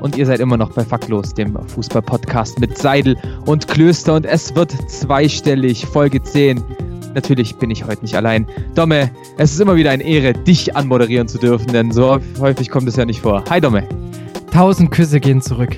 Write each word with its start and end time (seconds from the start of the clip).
und 0.00 0.16
ihr 0.16 0.26
seid 0.26 0.40
immer 0.40 0.56
noch 0.56 0.72
bei 0.72 0.84
Faktlos, 0.84 1.34
dem 1.34 1.56
Fußball-Podcast 1.68 2.60
mit 2.60 2.76
Seidel 2.76 3.16
und 3.46 3.68
Klöster 3.68 4.14
und 4.14 4.26
es 4.26 4.54
wird 4.54 4.72
zweistellig, 4.90 5.86
Folge 5.86 6.22
10. 6.22 6.62
Natürlich 7.14 7.56
bin 7.56 7.70
ich 7.70 7.86
heute 7.86 8.02
nicht 8.02 8.14
allein. 8.14 8.46
Domme, 8.74 9.10
es 9.38 9.52
ist 9.52 9.60
immer 9.60 9.76
wieder 9.76 9.90
eine 9.90 10.02
Ehre, 10.02 10.32
dich 10.34 10.76
anmoderieren 10.76 11.28
zu 11.28 11.38
dürfen, 11.38 11.72
denn 11.72 11.90
so 11.90 12.18
häufig 12.38 12.68
kommt 12.68 12.88
es 12.88 12.96
ja 12.96 13.04
nicht 13.04 13.20
vor. 13.20 13.42
Hi 13.48 13.60
Domme. 13.60 13.84
Tausend 14.52 14.90
Küsse 14.90 15.20
gehen 15.20 15.40
zurück. 15.40 15.76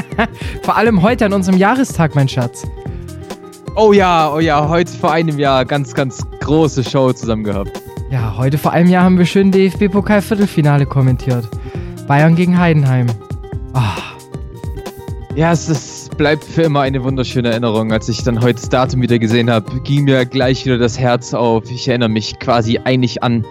vor 0.62 0.76
allem 0.76 1.02
heute 1.02 1.26
an 1.26 1.32
unserem 1.32 1.58
Jahrestag, 1.58 2.14
mein 2.14 2.28
Schatz. 2.28 2.66
Oh 3.76 3.92
ja, 3.92 4.32
oh 4.32 4.40
ja, 4.40 4.68
heute 4.68 4.90
vor 4.92 5.12
einem 5.12 5.38
Jahr 5.38 5.64
ganz, 5.64 5.94
ganz 5.94 6.26
große 6.40 6.82
Show 6.82 7.12
zusammen 7.12 7.44
gehabt. 7.44 7.80
Ja, 8.10 8.36
heute 8.36 8.58
vor 8.58 8.72
einem 8.72 8.90
Jahr 8.90 9.04
haben 9.04 9.18
wir 9.18 9.26
schön 9.26 9.52
DFB-Pokal-Viertelfinale 9.52 10.86
kommentiert. 10.86 11.48
Bayern 12.06 12.34
gegen 12.34 12.58
Heidenheim. 12.58 13.06
Oh. 13.78 15.36
Ja, 15.36 15.52
es 15.52 15.68
ist, 15.68 16.16
bleibt 16.18 16.42
für 16.42 16.62
immer 16.62 16.80
eine 16.80 17.04
wunderschöne 17.04 17.50
Erinnerung. 17.50 17.92
Als 17.92 18.08
ich 18.08 18.24
dann 18.24 18.40
heute 18.40 18.54
das 18.54 18.68
Datum 18.68 19.02
wieder 19.02 19.20
gesehen 19.20 19.48
habe, 19.48 19.80
ging 19.82 20.02
mir 20.02 20.26
gleich 20.26 20.66
wieder 20.66 20.78
das 20.78 20.98
Herz 20.98 21.32
auf. 21.32 21.70
Ich 21.70 21.86
erinnere 21.86 22.08
mich 22.08 22.40
quasi 22.40 22.78
eigentlich 22.78 23.22
an 23.22 23.46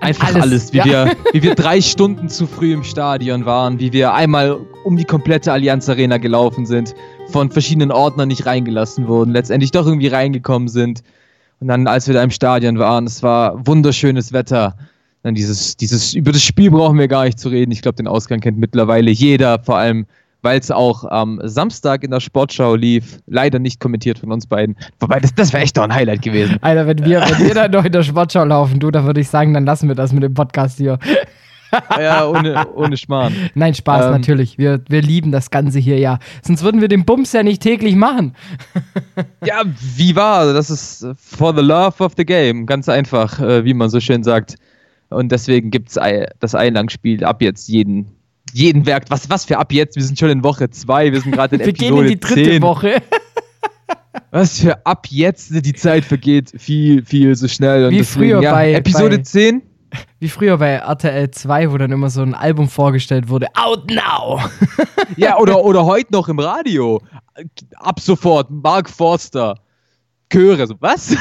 einfach 0.00 0.28
alles, 0.28 0.42
alles 0.42 0.72
wie, 0.72 0.78
ja. 0.78 0.84
wir, 0.86 1.12
wie 1.32 1.42
wir 1.42 1.54
drei 1.54 1.82
Stunden 1.82 2.30
zu 2.30 2.46
früh 2.46 2.72
im 2.72 2.84
Stadion 2.84 3.44
waren, 3.44 3.78
wie 3.78 3.92
wir 3.92 4.14
einmal 4.14 4.58
um 4.84 4.96
die 4.96 5.04
komplette 5.04 5.52
Allianz 5.52 5.90
Arena 5.90 6.16
gelaufen 6.16 6.64
sind, 6.64 6.94
von 7.28 7.50
verschiedenen 7.50 7.92
Ordnern 7.92 8.28
nicht 8.28 8.46
reingelassen 8.46 9.06
wurden, 9.08 9.32
letztendlich 9.32 9.72
doch 9.72 9.86
irgendwie 9.86 10.08
reingekommen 10.08 10.68
sind 10.68 11.02
und 11.60 11.68
dann, 11.68 11.86
als 11.86 12.06
wir 12.06 12.14
da 12.14 12.22
im 12.22 12.30
Stadion 12.30 12.78
waren, 12.78 13.06
es 13.06 13.22
war 13.22 13.66
wunderschönes 13.66 14.32
Wetter. 14.32 14.76
Dann 15.26 15.34
dieses, 15.34 15.76
dieses, 15.76 16.14
über 16.14 16.30
das 16.30 16.42
Spiel 16.42 16.70
brauchen 16.70 17.00
wir 17.00 17.08
gar 17.08 17.24
nicht 17.24 17.40
zu 17.40 17.48
reden. 17.48 17.72
Ich 17.72 17.82
glaube, 17.82 17.96
den 17.96 18.06
Ausgang 18.06 18.38
kennt 18.38 18.58
mittlerweile 18.58 19.10
jeder, 19.10 19.58
vor 19.58 19.76
allem, 19.76 20.06
weil 20.42 20.60
es 20.60 20.70
auch 20.70 21.02
am 21.04 21.40
Samstag 21.42 22.04
in 22.04 22.12
der 22.12 22.20
Sportschau 22.20 22.76
lief. 22.76 23.18
Leider 23.26 23.58
nicht 23.58 23.80
kommentiert 23.80 24.20
von 24.20 24.30
uns 24.30 24.46
beiden. 24.46 24.76
Wobei, 25.00 25.18
das, 25.18 25.34
das 25.34 25.52
wäre 25.52 25.64
echt 25.64 25.76
doch 25.76 25.82
ein 25.82 25.92
Highlight 25.92 26.22
gewesen. 26.22 26.58
Alter, 26.60 26.86
wenn 26.86 27.04
wir, 27.04 27.22
wenn 27.22 27.44
wir 27.44 27.54
dann 27.56 27.72
noch 27.72 27.84
in 27.84 27.90
der 27.90 28.04
Sportschau 28.04 28.44
laufen, 28.44 28.78
du, 28.78 28.92
da 28.92 29.04
würde 29.04 29.20
ich 29.20 29.28
sagen, 29.28 29.52
dann 29.52 29.64
lassen 29.64 29.88
wir 29.88 29.96
das 29.96 30.12
mit 30.12 30.22
dem 30.22 30.34
Podcast 30.34 30.78
hier. 30.78 31.00
ja, 31.98 32.24
ohne, 32.28 32.64
ohne 32.76 32.96
Schmarrn. 32.96 33.34
Nein, 33.56 33.74
Spaß, 33.74 34.06
ähm, 34.06 34.12
natürlich. 34.12 34.58
Wir, 34.58 34.80
wir 34.88 35.02
lieben 35.02 35.32
das 35.32 35.50
Ganze 35.50 35.80
hier, 35.80 35.98
ja. 35.98 36.20
Sonst 36.42 36.62
würden 36.62 36.80
wir 36.80 36.86
den 36.86 37.04
Bums 37.04 37.32
ja 37.32 37.42
nicht 37.42 37.62
täglich 37.62 37.96
machen. 37.96 38.36
ja, 39.44 39.62
wie 39.96 40.14
war? 40.14 40.52
Das 40.52 40.70
ist 40.70 41.04
for 41.16 41.52
the 41.52 41.62
love 41.62 42.00
of 42.00 42.12
the 42.16 42.24
game. 42.24 42.64
Ganz 42.64 42.88
einfach, 42.88 43.40
äh, 43.40 43.64
wie 43.64 43.74
man 43.74 43.90
so 43.90 43.98
schön 43.98 44.22
sagt. 44.22 44.54
Und 45.08 45.30
deswegen 45.30 45.70
gibt 45.70 45.90
es 45.90 45.98
das 46.40 46.54
Einlangspiel 46.54 47.24
ab 47.24 47.42
jetzt 47.42 47.68
jeden, 47.68 48.08
jeden 48.52 48.86
Werk. 48.86 49.04
Was, 49.08 49.30
was 49.30 49.44
für 49.44 49.58
ab 49.58 49.72
jetzt? 49.72 49.96
Wir 49.96 50.02
sind 50.02 50.18
schon 50.18 50.30
in 50.30 50.42
Woche 50.42 50.70
2, 50.70 51.12
wir 51.12 51.20
sind 51.20 51.32
gerade 51.32 51.56
in 51.56 51.60
wir 51.60 51.68
Episode 51.68 51.94
Wir 51.94 51.96
gehen 51.96 52.12
in 52.12 52.20
die 52.20 52.20
dritte 52.20 52.50
10. 52.50 52.62
Woche. 52.62 53.02
Was 54.30 54.60
für 54.60 54.84
ab 54.84 55.06
jetzt 55.10 55.50
die 55.54 55.72
Zeit 55.74 56.04
vergeht 56.04 56.52
viel, 56.56 57.04
viel 57.04 57.34
so 57.36 57.48
schnell. 57.48 57.86
Und 57.86 57.90
Wie 57.92 57.98
deswegen, 57.98 58.30
früher 58.30 58.42
ja, 58.42 58.52
bei 58.52 58.72
Episode 58.72 59.18
bei, 59.18 59.22
10 59.22 59.62
wie 60.18 60.28
früher 60.28 60.58
bei 60.58 60.74
RTL 60.74 61.30
2, 61.30 61.70
wo 61.70 61.78
dann 61.78 61.92
immer 61.92 62.10
so 62.10 62.22
ein 62.22 62.34
Album 62.34 62.68
vorgestellt 62.68 63.28
wurde. 63.28 63.46
Out 63.54 63.90
now! 63.90 64.40
ja, 65.16 65.38
oder, 65.38 65.62
oder 65.64 65.84
heute 65.84 66.12
noch 66.12 66.28
im 66.28 66.38
Radio. 66.38 67.00
Ab 67.76 68.00
sofort, 68.00 68.50
Mark 68.50 68.90
Forster. 68.90 69.58
Chöre. 70.30 70.66
So, 70.66 70.74
was? 70.80 71.16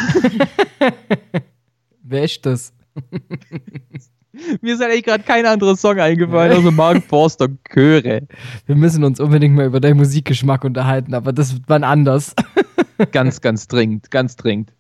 Wer 2.03 2.23
ist 2.23 2.45
das? 2.45 2.73
Mir 4.61 4.73
ist 4.73 4.81
eigentlich 4.81 5.03
gerade 5.03 5.23
kein 5.23 5.45
anderer 5.45 5.77
Song 5.77 5.99
eingefallen, 5.99 6.57
außer 6.57 6.71
Mark 6.71 7.03
Forster 7.03 7.47
Chöre. 7.71 8.27
Wir 8.65 8.75
müssen 8.75 9.03
uns 9.03 9.19
unbedingt 9.19 9.55
mal 9.55 9.65
über 9.65 9.79
deinen 9.79 9.97
Musikgeschmack 9.97 10.63
unterhalten, 10.63 11.13
aber 11.13 11.31
das 11.31 11.53
wird 11.53 11.63
wann 11.67 11.83
anders. 11.83 12.35
ganz, 13.11 13.41
ganz 13.41 13.67
dringend, 13.67 14.11
ganz 14.11 14.35
dringend. 14.35 14.73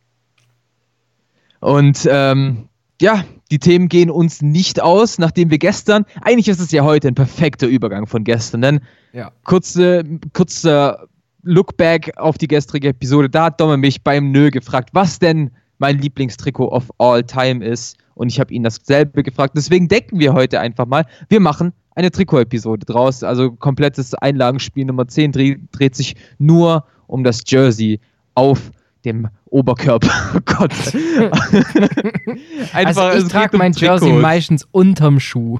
Und 1.61 2.07
ähm, 2.11 2.69
ja, 3.01 3.23
die 3.51 3.59
Themen 3.59 3.89
gehen 3.89 4.09
uns 4.09 4.41
nicht 4.41 4.81
aus, 4.81 5.17
nachdem 5.17 5.51
wir 5.51 5.57
gestern, 5.57 6.05
eigentlich 6.21 6.47
ist 6.47 6.59
es 6.59 6.71
ja 6.71 6.83
heute 6.83 7.07
ein 7.07 7.15
perfekter 7.15 7.67
Übergang 7.67 8.07
von 8.07 8.23
gestern, 8.23 8.61
denn 8.61 8.79
ja. 9.13 9.31
kurze, 9.43 10.03
kurzer 10.33 11.07
Lookback 11.43 12.17
auf 12.17 12.37
die 12.37 12.47
gestrige 12.47 12.89
Episode, 12.89 13.29
da 13.29 13.45
hat 13.45 13.61
Domme 13.61 13.77
mich 13.77 14.03
beim 14.03 14.31
Nö 14.31 14.49
gefragt, 14.49 14.89
was 14.93 15.19
denn 15.19 15.51
mein 15.85 15.99
Lieblingstrikot 15.99 16.69
of 16.69 16.89
all 16.97 17.23
time 17.23 17.63
ist 17.63 17.95
und 18.15 18.29
ich 18.29 18.39
habe 18.39 18.51
ihn 18.51 18.63
dasselbe 18.63 19.21
gefragt, 19.21 19.53
deswegen 19.55 19.87
decken 19.87 20.19
wir 20.19 20.33
heute 20.33 20.59
einfach 20.59 20.87
mal, 20.87 21.05
wir 21.29 21.39
machen 21.39 21.73
eine 21.93 22.09
Trikot-Episode 22.09 22.87
draus, 22.87 23.21
also 23.21 23.51
komplettes 23.51 24.15
Einlagenspiel 24.15 24.85
Nummer 24.85 25.07
10 25.07 25.31
dreht, 25.31 25.59
dreht 25.71 25.95
sich 25.95 26.15
nur 26.39 26.85
um 27.05 27.23
das 27.23 27.43
Jersey 27.45 27.99
auf 28.33 28.71
dem 29.05 29.27
Oberkörper. 29.45 30.09
Oh 30.35 30.39
Gott. 30.43 30.73
Einfach, 32.73 33.03
also 33.03 33.27
ich 33.27 33.31
trage 33.31 33.57
mein 33.57 33.73
Jersey 33.73 34.11
meistens 34.11 34.67
unterm 34.71 35.19
Schuh. 35.19 35.59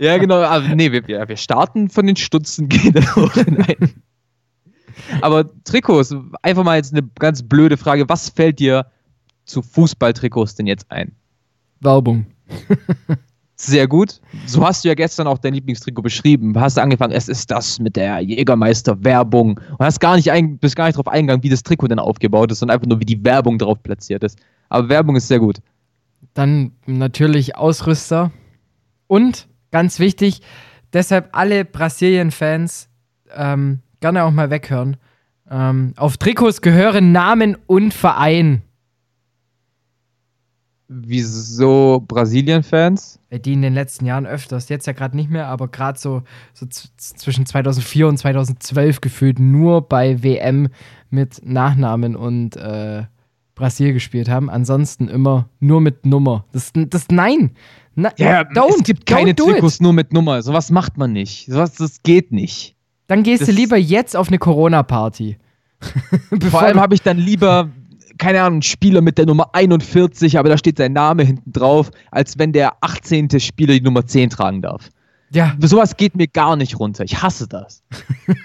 ja, 0.00 0.16
genau. 0.16 0.36
Aber 0.36 0.50
also, 0.50 0.74
nee, 0.74 0.90
wir, 0.90 1.06
wir 1.06 1.36
starten 1.36 1.90
von 1.90 2.06
den 2.06 2.16
Stutzen, 2.16 2.68
gehen 2.68 2.94
dann 2.94 3.14
hoch 3.14 3.32
hinein. 3.34 4.02
Aber 5.20 5.48
Trikots, 5.64 6.14
einfach 6.42 6.64
mal 6.64 6.76
jetzt 6.76 6.92
eine 6.92 7.02
ganz 7.18 7.42
blöde 7.42 7.76
Frage. 7.76 8.08
Was 8.08 8.28
fällt 8.28 8.58
dir 8.58 8.86
zu 9.44 9.62
Fußballtrikots 9.62 10.54
denn 10.54 10.66
jetzt 10.66 10.90
ein? 10.90 11.12
Werbung. 11.80 12.26
Sehr 13.60 13.88
gut. 13.88 14.20
So 14.46 14.64
hast 14.64 14.84
du 14.84 14.88
ja 14.88 14.94
gestern 14.94 15.26
auch 15.26 15.38
dein 15.38 15.52
Lieblingstrikot 15.52 16.02
beschrieben. 16.02 16.54
Du 16.54 16.60
hast 16.60 16.78
angefangen, 16.78 17.12
es 17.12 17.28
ist 17.28 17.50
das 17.50 17.80
mit 17.80 17.96
der 17.96 18.20
Jägermeister-Werbung. 18.20 19.58
Und 19.58 19.84
hast 19.84 19.98
gar 19.98 20.14
nicht 20.14 20.30
ein, 20.30 20.58
bist 20.58 20.76
gar 20.76 20.86
nicht 20.86 20.96
darauf 20.96 21.12
eingegangen, 21.12 21.42
wie 21.42 21.48
das 21.48 21.64
Trikot 21.64 21.88
denn 21.88 21.98
aufgebaut 21.98 22.52
ist, 22.52 22.60
sondern 22.60 22.76
einfach 22.76 22.86
nur, 22.86 23.00
wie 23.00 23.04
die 23.04 23.24
Werbung 23.24 23.58
drauf 23.58 23.82
platziert 23.82 24.22
ist. 24.22 24.38
Aber 24.68 24.88
Werbung 24.88 25.16
ist 25.16 25.26
sehr 25.26 25.40
gut. 25.40 25.58
Dann 26.34 26.70
natürlich 26.86 27.56
Ausrüster. 27.56 28.30
Und 29.08 29.48
ganz 29.72 29.98
wichtig, 29.98 30.40
deshalb 30.92 31.30
alle 31.32 31.64
Brasilien-Fans 31.64 32.88
ähm, 33.34 33.80
gerne 34.00 34.24
auch 34.24 34.30
mal 34.30 34.50
weghören. 34.50 34.96
Ähm, 35.50 35.94
auf 35.96 36.16
Trikots 36.16 36.60
gehören 36.60 37.12
Namen 37.12 37.56
und 37.66 37.94
Verein. 37.94 38.62
Wieso 40.90 42.02
Brasilien-Fans? 42.08 43.20
Die 43.30 43.52
in 43.52 43.60
den 43.60 43.74
letzten 43.74 44.06
Jahren 44.06 44.26
öfters, 44.26 44.70
jetzt 44.70 44.86
ja 44.86 44.94
gerade 44.94 45.16
nicht 45.16 45.28
mehr, 45.28 45.46
aber 45.46 45.68
gerade 45.68 45.98
so, 45.98 46.22
so 46.54 46.66
zwischen 46.66 47.44
2004 47.44 48.08
und 48.08 48.16
2012 48.16 49.02
gefühlt 49.02 49.38
nur 49.38 49.86
bei 49.86 50.22
WM 50.22 50.68
mit 51.10 51.42
Nachnamen 51.44 52.16
und 52.16 52.56
äh, 52.56 53.04
Brasil 53.54 53.92
gespielt 53.92 54.30
haben. 54.30 54.48
Ansonsten 54.48 55.08
immer 55.08 55.50
nur 55.60 55.82
mit 55.82 56.06
Nummer. 56.06 56.46
Das, 56.52 56.72
das 56.72 57.08
nein. 57.10 57.50
Na, 57.94 58.12
ja, 58.16 58.42
don't, 58.42 58.76
es 58.78 58.84
gibt 58.84 59.04
keine 59.04 59.34
Trikots 59.34 59.80
nur 59.80 59.92
mit 59.92 60.14
Nummer. 60.14 60.40
Sowas 60.40 60.70
macht 60.70 60.96
man 60.96 61.12
nicht. 61.12 61.46
Sowas, 61.46 61.74
das 61.74 62.02
geht 62.02 62.32
nicht. 62.32 62.77
Dann 63.08 63.24
gehst 63.24 63.42
das 63.42 63.48
du 63.48 63.54
lieber 63.54 63.76
jetzt 63.76 64.16
auf 64.16 64.28
eine 64.28 64.38
Corona-Party. 64.38 65.38
Vor 66.50 66.62
allem 66.62 66.80
habe 66.80 66.94
ich 66.94 67.02
dann 67.02 67.18
lieber 67.18 67.70
keine 68.18 68.42
Ahnung, 68.42 68.62
Spieler 68.62 69.00
mit 69.00 69.16
der 69.16 69.26
Nummer 69.26 69.50
41, 69.54 70.38
aber 70.38 70.48
da 70.48 70.58
steht 70.58 70.78
sein 70.78 70.92
Name 70.92 71.22
hinten 71.22 71.52
drauf, 71.52 71.90
als 72.10 72.38
wenn 72.38 72.52
der 72.52 72.72
18. 72.80 73.40
Spieler 73.40 73.74
die 73.74 73.80
Nummer 73.80 74.04
10 74.04 74.30
tragen 74.30 74.60
darf. 74.60 74.90
Ja. 75.30 75.54
Sowas 75.60 75.96
geht 75.96 76.16
mir 76.16 76.26
gar 76.26 76.56
nicht 76.56 76.78
runter. 76.78 77.04
Ich 77.04 77.22
hasse 77.22 77.46
das. 77.46 77.82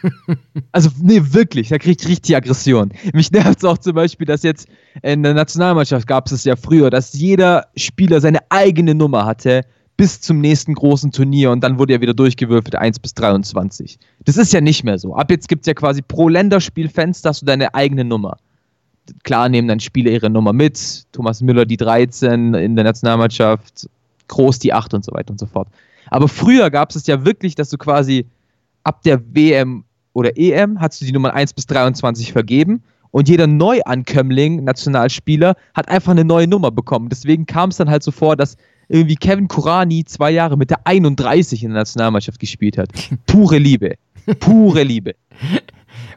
also, 0.73 0.89
nee, 1.01 1.21
wirklich. 1.21 1.69
Da 1.69 1.77
kriege 1.77 1.97
ich 1.99 2.07
richtig 2.07 2.35
Aggression. 2.35 2.91
Mich 3.13 3.31
nervt 3.31 3.59
es 3.59 3.63
auch 3.63 3.77
zum 3.77 3.93
Beispiel, 3.93 4.27
dass 4.27 4.43
jetzt 4.43 4.67
in 5.01 5.23
der 5.23 5.33
Nationalmannschaft 5.33 6.07
gab 6.07 6.29
es 6.29 6.43
ja 6.43 6.57
früher, 6.57 6.89
dass 6.89 7.13
jeder 7.13 7.67
Spieler 7.77 8.19
seine 8.19 8.39
eigene 8.49 8.95
Nummer 8.95 9.25
hatte 9.25 9.61
bis 9.97 10.21
zum 10.21 10.39
nächsten 10.39 10.73
großen 10.73 11.11
Turnier 11.11 11.51
und 11.51 11.63
dann 11.63 11.77
wurde 11.77 11.93
ja 11.93 12.01
wieder 12.01 12.13
durchgewürfelt 12.13 12.75
1 12.75 12.99
bis 12.99 13.13
23. 13.13 13.99
Das 14.25 14.37
ist 14.37 14.51
ja 14.53 14.61
nicht 14.61 14.83
mehr 14.83 14.97
so. 14.97 15.15
Ab 15.15 15.29
jetzt 15.29 15.47
gibt 15.47 15.61
es 15.61 15.67
ja 15.67 15.73
quasi 15.73 16.01
pro 16.01 16.29
Länderspielfenster 16.29 17.29
hast 17.29 17.41
du 17.41 17.45
deine 17.45 17.73
eigene 17.75 18.03
Nummer 18.03 18.37
klar 19.23 19.49
nehmen 19.49 19.67
dann 19.67 19.79
Spieler 19.79 20.11
ihre 20.11 20.29
Nummer 20.29 20.53
mit. 20.53 21.05
Thomas 21.11 21.41
Müller 21.41 21.65
die 21.65 21.77
13 21.77 22.53
in 22.53 22.75
der 22.75 22.85
Nationalmannschaft, 22.85 23.89
Groß 24.29 24.59
die 24.59 24.73
8 24.73 24.93
und 24.93 25.05
so 25.05 25.11
weiter 25.13 25.31
und 25.31 25.39
so 25.39 25.45
fort. 25.45 25.67
Aber 26.09 26.27
früher 26.27 26.69
gab 26.71 26.95
es 26.95 27.05
ja 27.07 27.25
wirklich, 27.25 27.55
dass 27.55 27.69
du 27.69 27.77
quasi 27.77 28.25
ab 28.83 29.01
der 29.03 29.21
WM 29.35 29.83
oder 30.13 30.37
EM 30.37 30.79
hast 30.79 31.01
du 31.01 31.05
die 31.05 31.11
Nummer 31.11 31.33
1 31.33 31.53
bis 31.53 31.65
23 31.67 32.31
vergeben 32.31 32.83
und 33.11 33.27
jeder 33.27 33.47
Neuankömmling, 33.47 34.63
Nationalspieler, 34.63 35.55
hat 35.73 35.89
einfach 35.89 36.11
eine 36.11 36.23
neue 36.23 36.47
Nummer 36.47 36.71
bekommen. 36.71 37.09
Deswegen 37.09 37.45
kam 37.45 37.69
es 37.69 37.77
dann 37.77 37.89
halt 37.89 38.01
so 38.01 38.11
vor, 38.11 38.35
dass 38.35 38.57
irgendwie 38.87 39.15
Kevin 39.15 39.47
Kurani 39.47 40.05
zwei 40.05 40.31
Jahre 40.31 40.57
mit 40.57 40.69
der 40.69 40.85
31 40.85 41.63
in 41.63 41.71
der 41.71 41.79
Nationalmannschaft 41.79 42.39
gespielt 42.39 42.77
hat. 42.77 42.89
Pure 43.25 43.57
Liebe. 43.57 43.95
Pure 44.39 44.83
Liebe. 44.83 45.15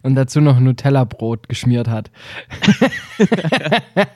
Und 0.03 0.15
dazu 0.15 0.41
noch 0.41 0.61
Nutella-Brot 0.61 1.49
geschmiert 1.49 1.89
hat. 1.89 2.11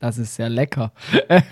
das 0.00 0.18
ist 0.18 0.34
sehr 0.34 0.48
lecker. 0.48 0.92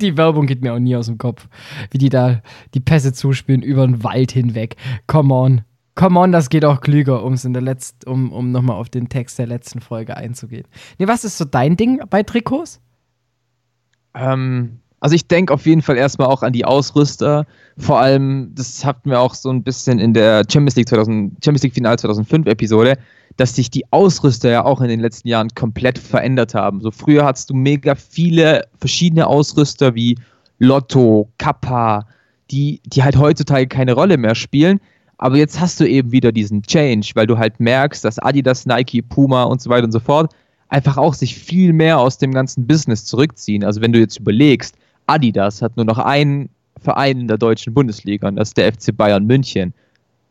die 0.00 0.16
Werbung 0.16 0.46
geht 0.46 0.62
mir 0.62 0.74
auch 0.74 0.78
nie 0.78 0.96
aus 0.96 1.06
dem 1.06 1.18
Kopf. 1.18 1.48
Wie 1.90 1.98
die 1.98 2.10
da 2.10 2.42
die 2.74 2.80
Pässe 2.80 3.12
zuspielen 3.12 3.62
über 3.62 3.86
den 3.86 4.02
Wald 4.04 4.32
hinweg. 4.32 4.76
Come 5.06 5.32
on. 5.32 5.62
Come 5.94 6.20
on, 6.20 6.30
das 6.30 6.50
geht 6.50 6.66
auch 6.66 6.82
klüger, 6.82 7.24
um's 7.24 7.46
in 7.46 7.54
der 7.54 7.62
Letzt, 7.62 8.06
um, 8.06 8.30
um 8.30 8.52
nochmal 8.52 8.76
auf 8.76 8.90
den 8.90 9.08
Text 9.08 9.38
der 9.38 9.46
letzten 9.46 9.80
Folge 9.80 10.14
einzugehen. 10.14 10.66
Nee, 10.98 11.08
was 11.08 11.24
ist 11.24 11.38
so 11.38 11.46
dein 11.46 11.78
Ding 11.78 12.02
bei 12.10 12.22
Trikots? 12.22 12.82
Ähm, 14.12 14.80
also 15.00 15.14
ich 15.14 15.26
denke 15.28 15.52
auf 15.52 15.66
jeden 15.66 15.82
Fall 15.82 15.96
erstmal 15.96 16.28
auch 16.28 16.42
an 16.42 16.52
die 16.52 16.64
Ausrüster. 16.64 17.46
Vor 17.76 18.00
allem, 18.00 18.52
das 18.54 18.84
hatten 18.84 19.10
wir 19.10 19.20
auch 19.20 19.34
so 19.34 19.50
ein 19.50 19.62
bisschen 19.62 19.98
in 19.98 20.14
der 20.14 20.44
Champions 20.50 20.76
League, 20.76 20.88
2000, 20.88 21.44
Champions 21.44 21.62
League 21.62 21.74
Final 21.74 21.98
2005 21.98 22.46
Episode, 22.46 22.96
dass 23.36 23.54
sich 23.54 23.70
die 23.70 23.84
Ausrüster 23.92 24.50
ja 24.50 24.64
auch 24.64 24.80
in 24.80 24.88
den 24.88 25.00
letzten 25.00 25.28
Jahren 25.28 25.48
komplett 25.54 25.98
verändert 25.98 26.54
haben. 26.54 26.80
So 26.80 26.90
früher 26.90 27.24
hattest 27.24 27.50
du 27.50 27.54
mega 27.54 27.94
viele 27.94 28.66
verschiedene 28.78 29.26
Ausrüster 29.26 29.94
wie 29.94 30.18
Lotto, 30.58 31.28
Kappa, 31.36 32.06
die, 32.50 32.80
die 32.86 33.02
halt 33.02 33.18
heutzutage 33.18 33.66
keine 33.66 33.92
Rolle 33.92 34.16
mehr 34.16 34.34
spielen. 34.34 34.80
Aber 35.18 35.36
jetzt 35.36 35.60
hast 35.60 35.78
du 35.80 35.88
eben 35.88 36.12
wieder 36.12 36.32
diesen 36.32 36.62
Change, 36.62 37.10
weil 37.14 37.26
du 37.26 37.36
halt 37.36 37.60
merkst, 37.60 38.04
dass 38.04 38.18
Adidas, 38.18 38.64
Nike, 38.64 39.02
Puma 39.02 39.44
und 39.44 39.60
so 39.60 39.68
weiter 39.68 39.84
und 39.84 39.92
so 39.92 40.00
fort 40.00 40.34
einfach 40.68 40.96
auch 40.96 41.14
sich 41.14 41.36
viel 41.36 41.72
mehr 41.72 41.98
aus 41.98 42.18
dem 42.18 42.32
ganzen 42.32 42.66
Business 42.66 43.04
zurückziehen. 43.04 43.64
Also 43.64 43.80
wenn 43.80 43.92
du 43.92 43.98
jetzt 43.98 44.18
überlegst, 44.18 44.76
Adidas 45.06 45.62
hat 45.62 45.76
nur 45.76 45.86
noch 45.86 45.98
einen 45.98 46.48
Verein 46.80 47.20
in 47.20 47.28
der 47.28 47.38
deutschen 47.38 47.74
Bundesliga 47.74 48.28
und 48.28 48.36
das 48.36 48.48
ist 48.48 48.56
der 48.56 48.72
FC 48.72 48.96
Bayern 48.96 49.26
München. 49.26 49.72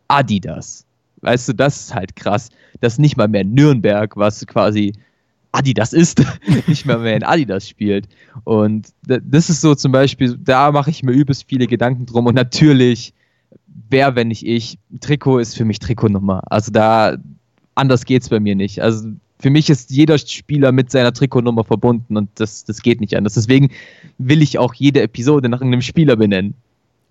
Adidas. 0.07 0.85
Weißt 1.21 1.49
du, 1.49 1.53
das 1.53 1.81
ist 1.81 1.95
halt 1.95 2.15
krass, 2.15 2.49
dass 2.81 2.99
nicht 2.99 3.17
mal 3.17 3.27
mehr 3.27 3.43
Nürnberg, 3.43 4.15
was 4.15 4.45
quasi 4.45 4.93
Adidas 5.51 5.93
ist, 5.93 6.23
nicht 6.67 6.85
mehr 6.85 6.99
mehr 6.99 7.15
in 7.15 7.23
Adidas 7.23 7.67
spielt. 7.67 8.07
Und 8.43 8.89
das 9.03 9.49
ist 9.49 9.61
so 9.61 9.73
zum 9.73 9.91
Beispiel, 9.91 10.37
da 10.37 10.71
mache 10.71 10.91
ich 10.91 11.01
mir 11.01 11.13
übelst 11.13 11.45
viele 11.47 11.65
Gedanken 11.67 12.05
drum. 12.05 12.27
Und 12.27 12.35
natürlich, 12.35 13.13
wer, 13.89 14.15
wenn 14.15 14.27
nicht 14.27 14.45
ich, 14.45 14.77
Trikot 14.99 15.39
ist 15.39 15.57
für 15.57 15.65
mich 15.65 15.79
Trikotnummer. 15.79 16.41
Also 16.51 16.71
da, 16.71 17.17
anders 17.73 18.05
geht 18.05 18.21
es 18.21 18.29
bei 18.29 18.39
mir 18.39 18.55
nicht. 18.55 18.81
Also 18.81 19.09
für 19.39 19.49
mich 19.49 19.69
ist 19.69 19.91
jeder 19.91 20.17
Spieler 20.17 20.71
mit 20.71 20.91
seiner 20.91 21.13
Trikotnummer 21.13 21.63
verbunden 21.63 22.17
und 22.17 22.29
das, 22.35 22.63
das 22.63 22.81
geht 22.81 23.01
nicht 23.01 23.15
anders. 23.15 23.33
Deswegen 23.33 23.71
will 24.17 24.41
ich 24.41 24.57
auch 24.57 24.73
jede 24.73 25.01
Episode 25.01 25.49
nach 25.49 25.59
irgendeinem 25.59 25.81
Spieler 25.81 26.15
benennen. 26.15 26.55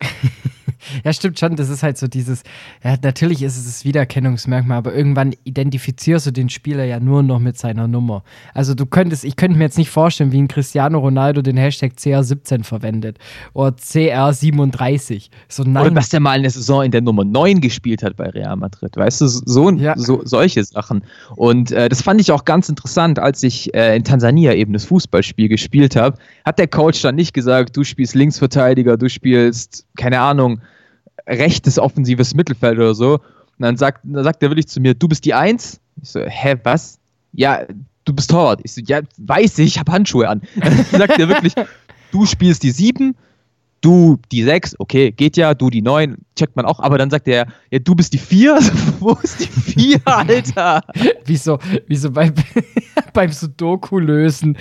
ja, 1.05 1.13
stimmt 1.13 1.39
schon. 1.39 1.57
Das 1.57 1.69
ist 1.69 1.83
halt 1.83 1.99
so 1.99 2.07
dieses, 2.07 2.43
ja, 2.83 2.97
natürlich 3.03 3.43
ist 3.43 3.57
es 3.57 3.65
das 3.65 3.85
Wiedererkennungsmerkmal, 3.85 4.79
aber 4.79 4.95
irgendwann 4.95 5.35
identifizierst 5.45 6.27
du 6.27 6.31
den 6.31 6.49
Spieler 6.49 6.85
ja 6.85 7.01
nur 7.01 7.23
noch 7.23 7.39
mit 7.39 7.59
seiner 7.59 7.89
Nummer. 7.89 8.23
Also 8.53 8.75
du 8.75 8.87
könntest, 8.87 9.25
ich 9.25 9.37
könnte 9.37 9.59
mir 9.59 9.65
jetzt 9.65 9.79
nicht 9.79 9.91
vorstellen, 9.91 10.33
wie 10.33 10.41
ein 10.41 10.49
Cristiano 10.49 10.99
Ronaldo 10.99 11.43
den 11.43 11.57
Hashtag 11.57 11.93
CR17 11.99 12.65
verwendet 12.65 13.19
oder 13.53 13.77
CR37. 13.77 15.29
So, 15.49 15.63
nein. 15.65 15.87
Oder 15.87 15.95
dass 15.95 16.09
der 16.09 16.21
mal 16.21 16.33
eine 16.33 16.51
Saison 16.51 16.83
in 16.83 16.91
der 16.91 17.01
Nummer 17.01 17.25
9 17.25 17.61
gespielt 17.61 18.03
hat 18.03 18.17
bei 18.17 18.29
Real 18.29 18.57
Madrid. 18.57 18.97
Weißt 18.97 19.21
du, 19.21 19.29
so, 19.29 19.71
ja. 19.71 19.95
so 19.97 20.23
solche 20.25 20.65
Sachen. 20.65 21.03
Und 21.37 21.73
äh, 21.73 21.89
das 21.89 22.03
fand 22.03 22.21
ich 22.21 22.33
auch 22.33 22.45
ganz 22.45 22.69
interessant, 22.69 23.19
als 23.19 23.43
ich 23.43 23.75
äh, 23.75 23.97
in 23.97 24.05
Tansania 24.05 24.55
eben 24.55 24.73
das 24.73 24.85
Fußballspiel 24.85 25.49
gespielt 25.49 25.97
habe, 25.97 26.19
hat 26.45 26.59
der 26.59 26.69
Coach 26.69 27.03
dann 27.03 27.15
nicht 27.15 27.35
gesagt, 27.35 27.77
du 27.77 27.85
spielst 27.85 28.15
Linksverteidiger, 28.15 28.97
du 28.97 29.09
spielst, 29.09 29.87
keine 29.97 30.21
Ahnung, 30.21 30.61
rechtes 31.27 31.79
offensives 31.79 32.35
Mittelfeld 32.35 32.79
oder 32.79 32.95
so. 32.95 33.15
Und 33.15 33.21
dann 33.61 33.77
sagt, 33.77 34.01
dann 34.05 34.25
sagt 34.25 34.43
er 34.43 34.51
wirklich 34.51 34.69
zu 34.69 34.81
mir, 34.81 34.95
du 34.95 35.09
bist 35.09 35.25
die 35.25 35.35
Eins. 35.35 35.81
Ich 36.03 36.11
so, 36.11 36.21
hä, 36.21 36.57
was? 36.65 36.99
Ja, 37.33 37.63
du 38.05 38.13
bist 38.13 38.31
Torwart. 38.31 38.61
Ich 38.65 38.73
so, 38.73 38.81
ja, 38.85 39.01
weiß 39.19 39.59
ich, 39.59 39.67
ich 39.67 39.79
habe 39.79 39.93
Handschuhe 39.93 40.29
an. 40.29 40.43
Dann 40.57 40.85
sagt 40.91 41.19
er 41.19 41.29
wirklich, 41.29 41.55
du 42.11 42.27
spielst 42.27 42.63
die 42.63 42.71
Sieben, 42.71 43.17
du 43.81 44.19
die 44.33 44.43
Sechs, 44.43 44.75
okay, 44.79 45.11
geht 45.11 45.37
ja, 45.37 45.55
du 45.55 45.71
die 45.71 45.83
Neun, 45.83 46.19
checkt 46.37 46.57
man 46.57 46.65
auch, 46.65 46.81
aber 46.81 46.97
dann 46.97 47.11
sagt 47.11 47.29
er, 47.29 47.47
ja, 47.71 47.79
du 47.79 47.95
bist 47.95 48.13
die 48.15 48.19
Vier? 48.19 48.59
Wo 49.01 49.13
ist 49.23 49.41
die 49.41 49.47
Vier, 49.47 50.01
Alter? 50.07 50.81
wieso, 51.27 51.59
wieso 51.87 52.11
beim, 52.13 52.33
beim 53.13 53.31
Sudoku 53.31 53.99
lösen 53.99 54.57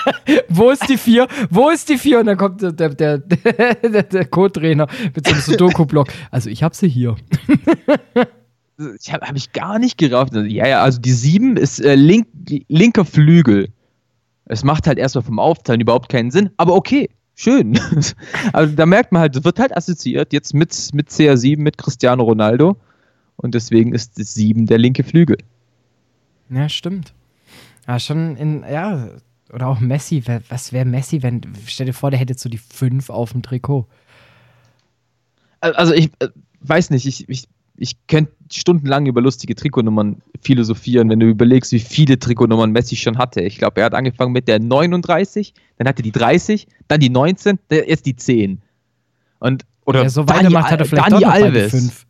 Wo 0.48 0.70
ist 0.70 0.88
die 0.88 0.96
vier? 0.96 1.26
Wo 1.50 1.70
ist 1.70 1.88
die 1.88 1.98
vier? 1.98 2.20
Und 2.20 2.26
dann 2.26 2.36
kommt 2.36 2.62
der, 2.62 2.72
der, 2.72 3.18
der, 3.18 4.02
der 4.02 4.24
Co-Trainer 4.26 4.86
mit 5.14 5.26
so 5.26 5.32
einem 5.32 5.42
Sudoku-Block. 5.42 6.08
Also 6.30 6.50
ich 6.50 6.62
habe 6.62 6.74
sie 6.74 6.88
hier. 6.88 7.16
Ich 9.00 9.12
habe 9.12 9.26
hab 9.26 9.36
ich 9.36 9.52
gar 9.52 9.78
nicht 9.78 9.98
gerafft. 9.98 10.34
Ja, 10.34 10.66
ja, 10.66 10.82
also 10.82 11.00
die 11.00 11.12
sieben 11.12 11.56
ist 11.56 11.80
äh, 11.80 11.94
link, 11.94 12.26
linker 12.68 13.04
Flügel. 13.04 13.68
Es 14.46 14.64
macht 14.64 14.86
halt 14.86 14.98
erstmal 14.98 15.22
vom 15.22 15.38
Aufteilen 15.38 15.80
überhaupt 15.80 16.08
keinen 16.08 16.30
Sinn, 16.30 16.50
aber 16.56 16.74
okay, 16.74 17.08
schön. 17.34 17.78
also 18.52 18.74
da 18.74 18.86
merkt 18.86 19.12
man 19.12 19.22
halt, 19.22 19.44
wird 19.44 19.58
halt 19.58 19.76
assoziiert 19.76 20.32
jetzt 20.32 20.52
mit, 20.54 20.90
mit 20.94 21.10
CR7, 21.10 21.58
mit 21.58 21.78
Cristiano 21.78 22.24
Ronaldo. 22.24 22.76
Und 23.36 23.54
deswegen 23.54 23.94
ist 23.94 24.18
das 24.18 24.34
7 24.34 24.66
der 24.66 24.78
linke 24.78 25.04
Flügel. 25.04 25.36
Ja, 26.50 26.68
stimmt. 26.68 27.14
Ja, 27.86 27.98
schon 27.98 28.36
in, 28.36 28.62
ja, 28.70 29.08
oder 29.52 29.68
auch 29.68 29.80
Messi. 29.80 30.22
Was 30.48 30.72
wäre 30.72 30.84
Messi, 30.84 31.22
wenn, 31.22 31.42
stell 31.66 31.86
dir 31.86 31.92
vor, 31.92 32.10
der 32.10 32.18
hätte 32.18 32.34
so 32.34 32.48
die 32.48 32.58
5 32.58 33.10
auf 33.10 33.32
dem 33.32 33.42
Trikot. 33.42 33.86
Also 35.60 35.92
ich 35.94 36.10
äh, 36.18 36.28
weiß 36.62 36.90
nicht, 36.90 37.06
ich, 37.06 37.28
ich, 37.28 37.48
ich 37.76 38.06
könnte 38.06 38.32
stundenlang 38.50 39.06
über 39.06 39.20
lustige 39.20 39.54
Trikotnummern 39.54 40.22
philosophieren, 40.40 41.08
wenn 41.08 41.20
du 41.20 41.28
überlegst, 41.28 41.72
wie 41.72 41.78
viele 41.78 42.18
Trikotnummern 42.18 42.72
Messi 42.72 42.96
schon 42.96 43.18
hatte. 43.18 43.40
Ich 43.42 43.58
glaube, 43.58 43.80
er 43.80 43.86
hat 43.86 43.94
angefangen 43.94 44.32
mit 44.32 44.48
der 44.48 44.58
39, 44.58 45.54
dann 45.78 45.88
hatte 45.88 46.02
die 46.02 46.12
30, 46.12 46.66
dann 46.88 47.00
die 47.00 47.10
19, 47.10 47.58
jetzt 47.70 48.06
die 48.06 48.16
10. 48.16 48.60
Und, 49.38 49.64
oder 49.84 50.02
ja, 50.02 50.08
so 50.08 50.28
weitermacht, 50.28 50.70
hat 50.70 50.80
er 50.80 50.86
vielleicht 50.86 51.12
Dani 51.12 51.24
Alves. 51.24 52.06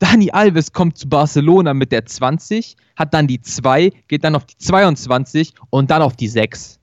Dani 0.00 0.30
Alves 0.30 0.72
kommt 0.72 0.98
zu 0.98 1.08
Barcelona 1.08 1.74
mit 1.74 1.92
der 1.92 2.04
20, 2.06 2.76
hat 2.96 3.14
dann 3.14 3.26
die 3.26 3.40
2, 3.40 3.92
geht 4.08 4.24
dann 4.24 4.34
auf 4.34 4.46
die 4.46 4.56
22 4.56 5.52
und 5.68 5.90
dann 5.90 6.02
auf 6.02 6.16
die 6.16 6.26
6. 6.26 6.80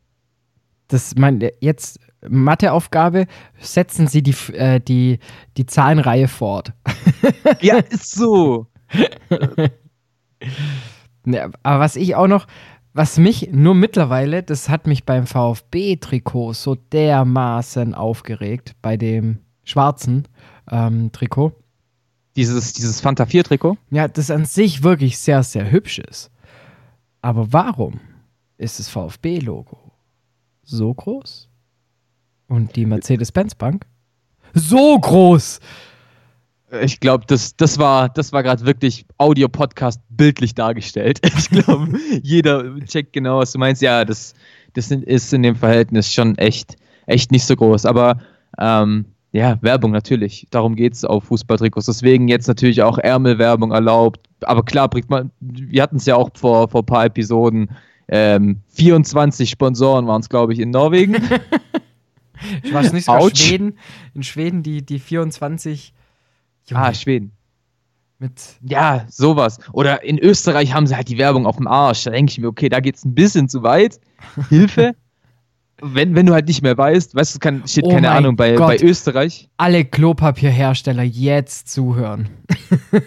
Das 0.87 1.15
mein 1.15 1.41
jetzt 1.59 1.99
Matheaufgabe, 2.27 3.25
setzen 3.59 4.07
Sie 4.07 4.21
die, 4.21 4.35
äh, 4.53 4.79
die, 4.79 5.19
die 5.57 5.65
Zahlenreihe 5.65 6.27
fort. 6.27 6.73
ja, 7.61 7.77
ist 7.77 8.11
so. 8.11 8.67
ja, 11.25 11.49
aber 11.63 11.79
was 11.79 11.95
ich 11.95 12.15
auch 12.15 12.27
noch, 12.27 12.45
was 12.93 13.17
mich 13.17 13.49
nur 13.51 13.73
mittlerweile, 13.73 14.43
das 14.43 14.69
hat 14.69 14.85
mich 14.85 15.05
beim 15.05 15.25
VfB-Trikot 15.25 16.53
so 16.53 16.75
dermaßen 16.75 17.95
aufgeregt, 17.95 18.75
bei 18.81 18.95
dem 18.95 19.39
schwarzen 19.63 20.27
ähm, 20.69 21.11
Trikot 21.11 21.53
dieses, 22.37 22.71
dieses 22.73 23.01
Fanta 23.01 23.25
4 23.25 23.43
Trikot? 23.43 23.77
Ja, 23.89 24.07
das 24.07 24.31
an 24.31 24.45
sich 24.45 24.83
wirklich 24.83 25.17
sehr, 25.17 25.43
sehr 25.43 25.69
hübsch 25.69 25.99
ist. 25.99 26.31
Aber 27.21 27.51
warum 27.51 27.99
ist 28.57 28.79
das 28.79 28.87
VfB-Logo 28.87 29.91
so 30.63 30.93
groß? 30.93 31.49
Und 32.47 32.75
die 32.75 32.85
Mercedes-Benz-Bank 32.85 33.85
so 34.53 34.97
groß? 34.99 35.59
Ich 36.81 36.99
glaube, 36.99 37.25
das, 37.27 37.55
das 37.55 37.79
war, 37.79 38.09
das 38.09 38.31
war 38.33 38.43
gerade 38.43 38.65
wirklich 38.65 39.05
Audio-Podcast 39.17 40.01
bildlich 40.09 40.53
dargestellt. 40.53 41.19
Ich 41.37 41.49
glaube, 41.49 41.97
jeder 42.21 42.79
checkt 42.81 43.13
genau, 43.13 43.39
was 43.39 43.53
du 43.53 43.59
meinst. 43.59 43.81
Ja, 43.81 44.05
das, 44.05 44.35
das 44.73 44.91
ist 44.91 45.33
in 45.33 45.43
dem 45.43 45.55
Verhältnis 45.55 46.13
schon 46.13 46.37
echt, 46.37 46.75
echt 47.07 47.31
nicht 47.31 47.45
so 47.45 47.55
groß. 47.55 47.85
Aber 47.85 48.19
ähm, 48.59 49.05
ja, 49.37 49.55
Werbung 49.61 49.91
natürlich. 49.91 50.47
Darum 50.49 50.75
geht 50.75 50.93
es 50.93 51.05
auf 51.05 51.25
Fußballtrikots. 51.25 51.85
Deswegen 51.85 52.27
jetzt 52.27 52.47
natürlich 52.47 52.81
auch 52.81 52.97
Ärmelwerbung 52.97 53.71
erlaubt. 53.71 54.27
Aber 54.41 54.65
klar, 54.65 54.89
bringt 54.89 55.11
man, 55.11 55.31
wir 55.39 55.83
hatten 55.83 55.97
es 55.97 56.07
ja 56.07 56.15
auch 56.15 56.31
vor, 56.33 56.67
vor 56.67 56.81
ein 56.81 56.85
paar 56.87 57.05
Episoden. 57.05 57.69
Ähm, 58.07 58.61
24 58.69 59.47
Sponsoren 59.47 60.07
waren 60.07 60.21
es, 60.21 60.29
glaube 60.29 60.53
ich, 60.53 60.59
in 60.59 60.71
Norwegen. 60.71 61.17
ich 62.63 62.73
weiß 62.73 62.93
nicht 62.93 63.05
sogar 63.05 63.29
Schweden. 63.35 63.77
In 64.15 64.23
Schweden 64.23 64.63
die, 64.63 64.83
die 64.83 64.97
24. 64.97 65.93
Junge. 66.65 66.81
Ah, 66.81 66.93
Schweden. 66.95 67.31
Mit 68.17 68.41
ja, 68.63 69.05
sowas. 69.07 69.59
Oder 69.71 70.03
in 70.03 70.17
Österreich 70.17 70.73
haben 70.73 70.87
sie 70.87 70.95
halt 70.95 71.09
die 71.09 71.19
Werbung 71.19 71.45
auf 71.45 71.57
dem 71.57 71.67
Arsch. 71.67 72.05
Da 72.05 72.09
denke 72.09 72.31
ich 72.31 72.39
mir, 72.39 72.47
okay, 72.47 72.69
da 72.69 72.79
geht 72.79 72.95
es 72.95 73.05
ein 73.05 73.13
bisschen 73.13 73.49
zu 73.49 73.61
weit. 73.61 73.99
Hilfe. 74.49 74.95
wenn, 75.81 76.15
wenn 76.15 76.25
du 76.25 76.33
halt 76.33 76.47
nicht 76.47 76.61
mehr 76.63 76.75
weißt, 76.77 77.13
weißt 77.15 77.35
du, 77.35 77.39
kann, 77.39 77.67
steht 77.67 77.83
Oh 77.85 77.89
keine 77.91 78.09
Ahnung, 78.11 78.35
bei, 78.35 78.53
Gott. 78.55 78.67
bei 78.67 78.79
Österreich. 78.81 79.49
Alle 79.57 79.85
Klopapierhersteller 79.85 81.03
jetzt 81.03 81.69
zuhören. 81.71 82.29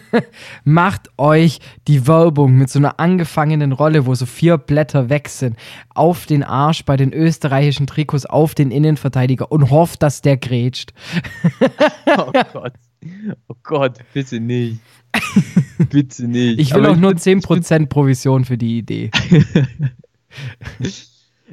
Macht 0.65 1.09
euch 1.19 1.59
die 1.89 2.07
Werbung 2.07 2.57
mit 2.57 2.71
so 2.71 2.79
einer 2.79 3.01
angefangenen 3.01 3.73
Rolle, 3.73 4.07
wo 4.07 4.15
so 4.15 4.25
vier 4.27 4.57
Blätter 4.59 5.09
weg 5.09 5.29
sind, 5.29 5.57
auf 5.95 6.27
den 6.27 6.43
Arsch 6.45 6.85
bei 6.85 6.97
den 6.97 7.13
österreichischen 7.13 7.87
Trikots 7.89 8.25
auf 8.27 8.55
den 8.55 8.71
Innenverteidiger 8.71 9.51
und 9.51 9.71
hofft, 9.71 10.03
dass 10.03 10.23
der 10.23 10.37
grätscht. 10.37 10.93
Oh 12.07 12.33
Gott. 12.53 12.73
Oh 13.49 13.55
Gott, 13.63 13.99
bitte 14.13 14.41
nicht. 14.41 14.81
bitte 15.91 16.29
nicht. 16.29 16.59
Ich 16.61 16.75
will 16.75 16.85
Aber 16.85 16.93
auch 16.95 16.97
nur 16.97 17.17
find- 17.17 17.45
10% 17.47 17.87
Provision 17.87 18.45
für 18.45 18.59
die 18.59 18.79
Idee. 18.79 19.11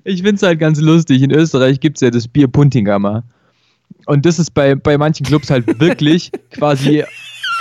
Ich 0.07 0.21
finde 0.21 0.35
es 0.35 0.41
halt 0.41 0.57
ganz 0.57 0.79
lustig. 0.79 1.21
In 1.21 1.31
Österreich 1.31 1.81
gibt 1.81 1.97
es 1.97 2.01
ja 2.01 2.09
das 2.09 2.29
Bier 2.29 2.47
Puntigammer. 2.47 3.25
Und 4.05 4.25
das 4.25 4.39
ist 4.39 4.53
bei, 4.53 4.73
bei 4.73 4.97
manchen 4.97 5.25
Clubs 5.25 5.49
halt 5.49 5.81
wirklich 5.81 6.31
quasi 6.51 7.03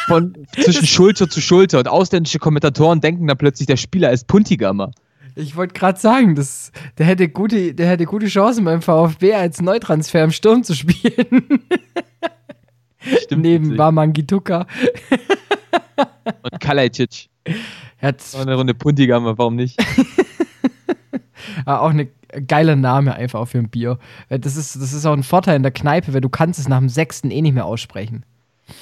von 0.06 0.32
zwischen 0.52 0.86
Schulter 0.86 1.28
zu 1.28 1.40
Schulter. 1.40 1.80
Und 1.80 1.88
ausländische 1.88 2.38
Kommentatoren 2.38 3.00
denken 3.00 3.26
dann 3.26 3.36
plötzlich, 3.36 3.66
der 3.66 3.76
Spieler 3.76 4.12
ist 4.12 4.28
Puntigammer. 4.28 4.92
Ich 5.34 5.56
wollte 5.56 5.74
gerade 5.74 5.98
sagen, 5.98 6.36
das, 6.36 6.70
der, 6.98 7.06
hätte 7.06 7.28
gute, 7.28 7.74
der 7.74 7.88
hätte 7.88 8.04
gute 8.04 8.26
Chancen 8.28 8.64
beim 8.64 8.80
VfB 8.80 9.34
als 9.34 9.60
Neutransfer 9.60 10.22
im 10.22 10.30
Sturm 10.30 10.62
zu 10.62 10.76
spielen. 10.76 11.64
Stimmt. 13.24 13.42
Neben 13.42 13.64
witzig. 13.64 13.78
Wamangituka. 13.78 14.68
Und 16.42 16.60
Kalajdzic. 16.60 17.28
Hat 18.00 18.22
Auch 18.34 18.42
eine 18.42 18.54
Runde 18.54 18.74
Puntigammer, 18.74 19.36
warum 19.36 19.56
nicht? 19.56 19.76
Ah, 21.64 21.78
auch 21.78 21.90
ein 21.90 22.08
geiler 22.46 22.76
Name 22.76 23.14
einfach 23.14 23.40
auch 23.40 23.46
für 23.46 23.58
ein 23.58 23.68
Bier. 23.68 23.98
Weil 24.28 24.38
Das 24.38 24.56
ist, 24.56 24.76
das 24.76 24.92
ist 24.92 25.06
auch 25.06 25.12
ein 25.12 25.22
Vorteil 25.22 25.56
in 25.56 25.62
der 25.62 25.72
Kneipe, 25.72 26.14
weil 26.14 26.20
du 26.20 26.28
kannst 26.28 26.58
es 26.58 26.68
nach 26.68 26.78
dem 26.78 26.88
sechsten 26.88 27.30
eh 27.30 27.42
nicht 27.42 27.54
mehr 27.54 27.66
aussprechen. 27.66 28.24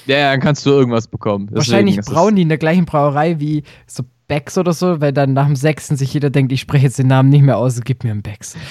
Ja, 0.07 0.17
ja, 0.17 0.31
dann 0.31 0.39
kannst 0.39 0.65
du 0.65 0.71
irgendwas 0.71 1.07
bekommen. 1.07 1.47
Deswegen 1.47 1.57
Wahrscheinlich 1.57 1.97
brauen 2.01 2.35
die 2.35 2.41
in 2.41 2.49
der 2.49 2.57
gleichen 2.57 2.85
Brauerei 2.85 3.39
wie 3.39 3.63
so 3.85 4.03
Becks 4.27 4.57
oder 4.57 4.73
so, 4.73 5.01
weil 5.01 5.13
dann 5.13 5.33
nach 5.33 5.45
dem 5.45 5.55
sechsten 5.55 5.97
sich 5.97 6.13
jeder 6.13 6.31
denkt, 6.31 6.51
ich 6.51 6.61
spreche 6.61 6.85
jetzt 6.85 6.97
den 6.97 7.07
Namen 7.07 7.29
nicht 7.29 7.43
mehr 7.43 7.57
aus, 7.57 7.79
gib 7.81 8.03
mir 8.03 8.11
einen 8.11 8.23
Becks. 8.23 8.55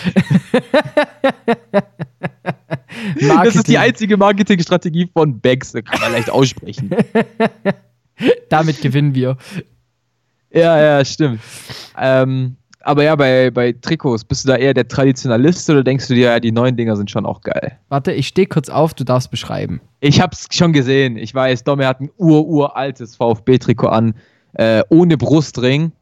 Das 3.20 3.54
ist 3.54 3.68
die 3.68 3.78
einzige 3.78 4.16
Marketingstrategie 4.16 5.10
von 5.12 5.40
Becks. 5.40 5.72
Da 5.72 5.82
kann 5.82 6.00
man 6.00 6.12
leicht 6.12 6.30
aussprechen. 6.30 6.90
Damit 8.48 8.80
gewinnen 8.80 9.14
wir. 9.14 9.36
ja, 10.50 10.80
ja, 10.80 11.04
stimmt. 11.04 11.40
Ähm, 11.98 12.56
aber 12.84 13.02
ja, 13.02 13.16
bei, 13.16 13.50
bei 13.50 13.72
Trikots, 13.72 14.24
bist 14.24 14.44
du 14.44 14.48
da 14.48 14.56
eher 14.56 14.74
der 14.74 14.86
Traditionalist 14.86 15.68
oder 15.70 15.82
denkst 15.82 16.08
du 16.08 16.14
dir, 16.14 16.30
ja, 16.30 16.40
die 16.40 16.52
neuen 16.52 16.76
Dinger 16.76 16.96
sind 16.96 17.10
schon 17.10 17.26
auch 17.26 17.40
geil? 17.40 17.78
Warte, 17.88 18.12
ich 18.12 18.28
stehe 18.28 18.46
kurz 18.46 18.68
auf, 18.68 18.94
du 18.94 19.04
darfst 19.04 19.30
beschreiben. 19.30 19.80
Ich 20.00 20.20
hab's 20.20 20.46
schon 20.50 20.72
gesehen. 20.72 21.16
Ich 21.16 21.34
weiß, 21.34 21.64
Domme 21.64 21.86
hat 21.86 22.00
ein 22.00 22.10
ur-uraltes 22.18 23.16
VfB-Trikot 23.16 23.88
an, 23.88 24.14
äh, 24.52 24.82
ohne 24.90 25.16
Brustring. 25.16 25.92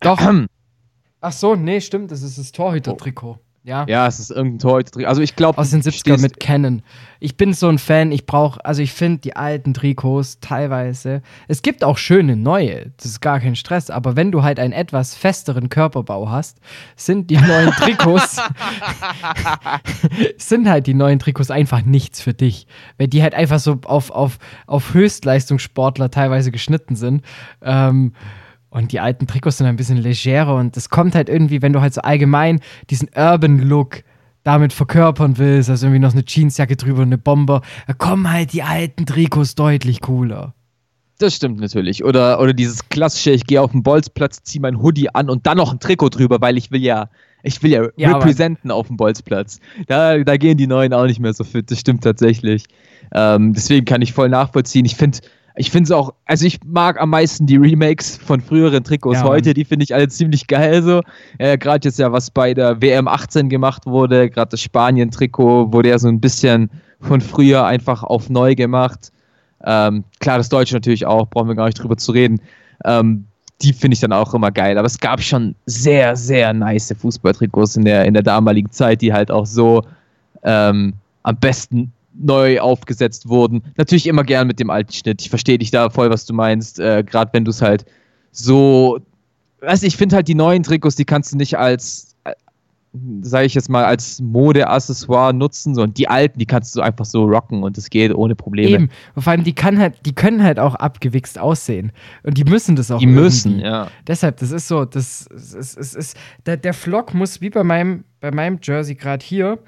Doch. 0.00 0.20
Ach 1.20 1.32
so, 1.32 1.56
nee, 1.56 1.80
stimmt, 1.80 2.12
das 2.12 2.22
ist 2.22 2.38
das 2.38 2.52
Torhüter-Trikot. 2.52 3.38
Ja. 3.68 3.84
Ja, 3.86 4.06
es 4.06 4.18
ist 4.18 4.30
irgendein 4.30 4.60
Torhüter-Trikot. 4.60 5.06
Also 5.06 5.20
ich 5.20 5.36
glaube, 5.36 5.58
Aus 5.58 5.70
den 5.70 5.82
70ern 5.82 6.22
mit 6.22 6.40
Canon. 6.40 6.82
Ich 7.20 7.36
bin 7.36 7.52
so 7.52 7.68
ein 7.68 7.76
Fan, 7.76 8.12
ich 8.12 8.24
brauche, 8.24 8.64
also 8.64 8.80
ich 8.80 8.92
finde 8.92 9.18
die 9.18 9.36
alten 9.36 9.74
Trikots 9.74 10.40
teilweise. 10.40 11.20
Es 11.48 11.60
gibt 11.60 11.84
auch 11.84 11.98
schöne 11.98 12.34
neue, 12.34 12.92
das 12.96 13.04
ist 13.04 13.20
gar 13.20 13.40
kein 13.40 13.56
Stress, 13.56 13.90
aber 13.90 14.16
wenn 14.16 14.32
du 14.32 14.42
halt 14.42 14.58
einen 14.58 14.72
etwas 14.72 15.14
festeren 15.14 15.68
Körperbau 15.68 16.30
hast, 16.30 16.60
sind 16.96 17.28
die 17.28 17.36
neuen 17.36 17.70
Trikots, 17.72 18.40
sind 20.38 20.66
halt 20.66 20.86
die 20.86 20.94
neuen 20.94 21.18
Trikots 21.18 21.50
einfach 21.50 21.82
nichts 21.82 22.22
für 22.22 22.32
dich. 22.32 22.66
Weil 22.96 23.08
die 23.08 23.22
halt 23.22 23.34
einfach 23.34 23.58
so 23.58 23.78
auf, 23.84 24.10
auf, 24.10 24.38
auf 24.66 24.94
Höchstleistungssportler 24.94 26.10
teilweise 26.10 26.50
geschnitten 26.50 26.96
sind. 26.96 27.22
Ähm, 27.60 28.14
und 28.70 28.92
die 28.92 29.00
alten 29.00 29.26
Trikots 29.26 29.58
sind 29.58 29.66
ein 29.66 29.76
bisschen 29.76 29.98
legerer 29.98 30.56
und 30.56 30.76
das 30.76 30.90
kommt 30.90 31.14
halt 31.14 31.28
irgendwie, 31.28 31.62
wenn 31.62 31.72
du 31.72 31.80
halt 31.80 31.94
so 31.94 32.02
allgemein 32.02 32.60
diesen 32.90 33.08
Urban 33.16 33.58
Look 33.60 34.02
damit 34.44 34.72
verkörpern 34.72 35.38
willst, 35.38 35.68
also 35.68 35.86
irgendwie 35.86 36.00
noch 36.00 36.12
eine 36.12 36.24
Jeansjacke 36.26 36.76
drüber 36.76 37.02
und 37.02 37.08
eine 37.08 37.18
Bomber, 37.18 37.62
da 37.86 37.92
kommen 37.92 38.30
halt 38.30 38.52
die 38.52 38.62
alten 38.62 39.06
Trikots 39.06 39.54
deutlich 39.54 40.00
cooler. 40.00 40.54
Das 41.18 41.34
stimmt 41.34 41.60
natürlich. 41.60 42.04
Oder, 42.04 42.40
oder 42.40 42.52
dieses 42.52 42.88
klassische, 42.88 43.32
ich 43.32 43.44
gehe 43.44 43.60
auf 43.60 43.72
den 43.72 43.82
Bolzplatz, 43.82 44.42
ziehe 44.44 44.62
mein 44.62 44.80
Hoodie 44.80 45.12
an 45.12 45.28
und 45.28 45.46
dann 45.46 45.56
noch 45.56 45.72
ein 45.72 45.80
Trikot 45.80 46.10
drüber, 46.10 46.40
weil 46.40 46.56
ich 46.56 46.70
will 46.70 46.82
ja, 46.82 47.10
ich 47.42 47.62
will 47.62 47.72
ja, 47.72 47.88
Ja, 47.96 48.12
representen 48.12 48.70
auf 48.70 48.86
dem 48.86 48.96
Bolzplatz. 48.96 49.58
Da, 49.88 50.18
da 50.18 50.36
gehen 50.36 50.56
die 50.56 50.68
Neuen 50.68 50.92
auch 50.92 51.06
nicht 51.06 51.18
mehr 51.18 51.34
so 51.34 51.42
fit, 51.42 51.70
das 51.70 51.80
stimmt 51.80 52.04
tatsächlich. 52.04 52.64
Ähm, 53.12 53.52
deswegen 53.52 53.84
kann 53.84 54.00
ich 54.00 54.12
voll 54.12 54.28
nachvollziehen. 54.28 54.84
Ich 54.84 54.94
finde 54.94 55.18
ich 55.58 55.70
finde 55.70 55.84
es 55.84 55.90
auch, 55.90 56.14
also 56.24 56.46
ich 56.46 56.60
mag 56.64 57.00
am 57.00 57.10
meisten 57.10 57.46
die 57.46 57.56
Remakes 57.56 58.16
von 58.16 58.40
früheren 58.40 58.84
Trikots 58.84 59.18
Ja, 59.18 59.24
heute, 59.24 59.54
die 59.54 59.64
finde 59.64 59.84
ich 59.84 59.94
alle 59.94 60.08
ziemlich 60.08 60.46
geil 60.46 60.82
so. 60.82 61.02
Äh, 61.38 61.58
gerade 61.58 61.86
jetzt 61.88 61.98
ja, 61.98 62.12
was 62.12 62.30
bei 62.30 62.54
der 62.54 62.80
WM 62.80 63.08
18 63.08 63.48
gemacht 63.48 63.84
wurde, 63.84 64.30
gerade 64.30 64.50
das 64.50 64.62
Spanien-Trikot 64.62 65.72
wurde 65.72 65.88
ja 65.90 65.98
so 65.98 66.08
ein 66.08 66.20
bisschen 66.20 66.70
von 67.00 67.20
früher 67.20 67.64
einfach 67.66 68.04
auf 68.04 68.30
neu 68.30 68.54
gemacht. 68.54 69.12
Ähm, 69.64 70.04
klar, 70.20 70.38
das 70.38 70.48
Deutsche 70.48 70.74
natürlich 70.74 71.06
auch, 71.06 71.28
brauchen 71.28 71.48
wir 71.48 71.56
gar 71.56 71.66
nicht 71.66 71.82
drüber 71.82 71.96
zu 71.96 72.12
reden. 72.12 72.40
Ähm, 72.84 73.26
die 73.60 73.72
finde 73.72 73.94
ich 73.94 74.00
dann 74.00 74.12
auch 74.12 74.34
immer 74.34 74.52
geil. 74.52 74.78
Aber 74.78 74.86
es 74.86 75.00
gab 75.00 75.20
schon 75.20 75.56
sehr, 75.66 76.14
sehr 76.14 76.52
nice 76.52 76.94
Fußballtrikots 76.96 77.76
in 77.76 77.84
der, 77.84 78.04
in 78.04 78.14
der 78.14 78.22
damaligen 78.22 78.70
Zeit, 78.70 79.02
die 79.02 79.12
halt 79.12 79.32
auch 79.32 79.46
so 79.46 79.82
ähm, 80.44 80.94
am 81.24 81.36
besten 81.36 81.92
neu 82.14 82.60
aufgesetzt 82.60 83.28
wurden. 83.28 83.62
Natürlich 83.76 84.06
immer 84.06 84.24
gern 84.24 84.46
mit 84.46 84.60
dem 84.60 84.70
alten 84.70 84.92
Schnitt. 84.92 85.20
Ich 85.22 85.30
verstehe 85.30 85.58
dich 85.58 85.70
da 85.70 85.90
voll, 85.90 86.10
was 86.10 86.26
du 86.26 86.34
meinst. 86.34 86.80
Äh, 86.80 87.04
Gerade 87.04 87.32
wenn 87.32 87.44
du 87.44 87.50
es 87.50 87.62
halt 87.62 87.84
so. 88.32 88.98
Weißt 89.60 89.82
ich 89.82 89.96
finde 89.96 90.16
halt 90.16 90.28
die 90.28 90.34
neuen 90.34 90.62
Trikots, 90.62 90.94
die 90.94 91.04
kannst 91.04 91.32
du 91.32 91.36
nicht 91.36 91.58
als, 91.58 92.14
äh, 92.22 92.32
sage 93.22 93.46
ich 93.46 93.54
jetzt 93.54 93.68
mal, 93.68 93.84
als 93.84 94.20
Modeaccessoire 94.20 95.34
nutzen, 95.34 95.74
sondern 95.74 95.94
die 95.94 96.06
alten, 96.06 96.38
die 96.38 96.46
kannst 96.46 96.76
du 96.76 96.80
einfach 96.80 97.04
so 97.04 97.24
rocken 97.24 97.64
und 97.64 97.76
es 97.76 97.90
geht 97.90 98.14
ohne 98.14 98.36
Probleme. 98.36 98.70
Eben. 98.70 98.90
Und 99.16 99.22
vor 99.22 99.32
allem, 99.32 99.42
die, 99.42 99.54
kann 99.54 99.78
halt, 99.78 100.06
die 100.06 100.14
können 100.14 100.44
halt 100.44 100.60
auch 100.60 100.76
abgewichst 100.76 101.40
aussehen. 101.40 101.90
Und 102.22 102.38
die 102.38 102.44
müssen 102.44 102.76
das 102.76 102.92
auch 102.92 103.00
Die 103.00 103.06
müssen, 103.06 103.54
irgendwie. 103.54 103.66
ja. 103.66 103.88
Deshalb, 104.06 104.36
das 104.36 104.52
ist 104.52 104.68
so, 104.68 104.84
das 104.84 105.26
ist, 105.32 105.54
ist, 105.54 105.76
ist, 105.76 105.96
ist 105.96 106.16
der, 106.46 106.56
der 106.56 106.72
Flock 106.72 107.14
muss 107.14 107.40
wie 107.40 107.50
bei 107.50 107.64
meinem, 107.64 108.04
bei 108.20 108.30
meinem 108.30 108.60
Jersey 108.62 108.94
gerade 108.94 109.26
hier, 109.26 109.58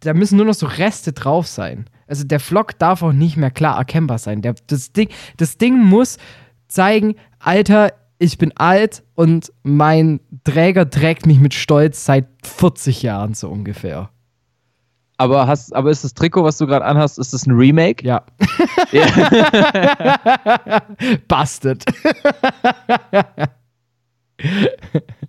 da 0.00 0.14
müssen 0.14 0.36
nur 0.36 0.46
noch 0.46 0.54
so 0.54 0.66
Reste 0.66 1.12
drauf 1.12 1.46
sein. 1.46 1.86
Also 2.06 2.24
der 2.24 2.40
Flock 2.40 2.78
darf 2.78 3.02
auch 3.02 3.12
nicht 3.12 3.36
mehr 3.36 3.50
klar 3.50 3.78
erkennbar 3.78 4.18
sein. 4.18 4.42
Der, 4.42 4.54
das, 4.66 4.92
Ding, 4.92 5.08
das 5.36 5.58
Ding 5.58 5.78
muss 5.78 6.18
zeigen, 6.68 7.14
Alter, 7.38 7.92
ich 8.18 8.36
bin 8.36 8.52
alt 8.56 9.02
und 9.14 9.52
mein 9.62 10.20
Träger 10.44 10.88
trägt 10.90 11.26
mich 11.26 11.38
mit 11.38 11.54
Stolz 11.54 12.04
seit 12.04 12.26
40 12.44 13.02
Jahren 13.02 13.34
so 13.34 13.48
ungefähr. 13.48 14.10
Aber, 15.16 15.46
hast, 15.46 15.74
aber 15.74 15.90
ist 15.90 16.02
das 16.02 16.14
Trikot, 16.14 16.44
was 16.44 16.56
du 16.58 16.66
gerade 16.66 16.84
anhast, 16.84 17.18
ist 17.18 17.34
das 17.34 17.46
ein 17.46 17.52
Remake? 17.52 18.06
Ja. 18.06 18.22
Ja. 18.90 20.80
Busted. 21.28 21.84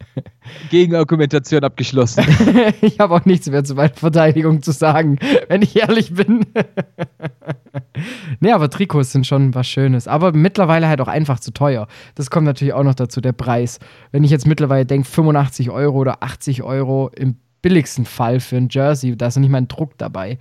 Gegenargumentation 0.69 1.63
abgeschlossen. 1.63 2.23
ich 2.81 2.99
habe 2.99 3.15
auch 3.15 3.25
nichts 3.25 3.49
mehr 3.49 3.63
zu 3.63 3.75
meiner 3.75 3.93
Verteidigung 3.93 4.61
zu 4.61 4.71
sagen, 4.71 5.19
wenn 5.47 5.61
ich 5.61 5.75
ehrlich 5.75 6.13
bin. 6.13 6.45
nee, 8.39 8.51
aber 8.51 8.69
Trikots 8.69 9.11
sind 9.11 9.27
schon 9.27 9.53
was 9.53 9.67
Schönes. 9.67 10.07
Aber 10.07 10.31
mittlerweile 10.33 10.87
halt 10.87 11.01
auch 11.01 11.07
einfach 11.07 11.39
zu 11.39 11.51
teuer. 11.51 11.87
Das 12.15 12.29
kommt 12.29 12.45
natürlich 12.45 12.73
auch 12.73 12.83
noch 12.83 12.95
dazu, 12.95 13.21
der 13.21 13.33
Preis. 13.33 13.79
Wenn 14.11 14.23
ich 14.23 14.31
jetzt 14.31 14.47
mittlerweile 14.47 14.85
denke, 14.85 15.07
85 15.07 15.69
Euro 15.69 15.97
oder 15.97 16.23
80 16.23 16.63
Euro 16.63 17.09
im 17.15 17.35
billigsten 17.61 18.05
Fall 18.05 18.39
für 18.39 18.57
ein 18.57 18.69
Jersey, 18.69 19.15
da 19.15 19.27
ist 19.27 19.35
noch 19.35 19.41
nicht 19.41 19.51
mal 19.51 19.59
ein 19.59 19.67
Druck 19.67 19.97
dabei. 19.97 20.37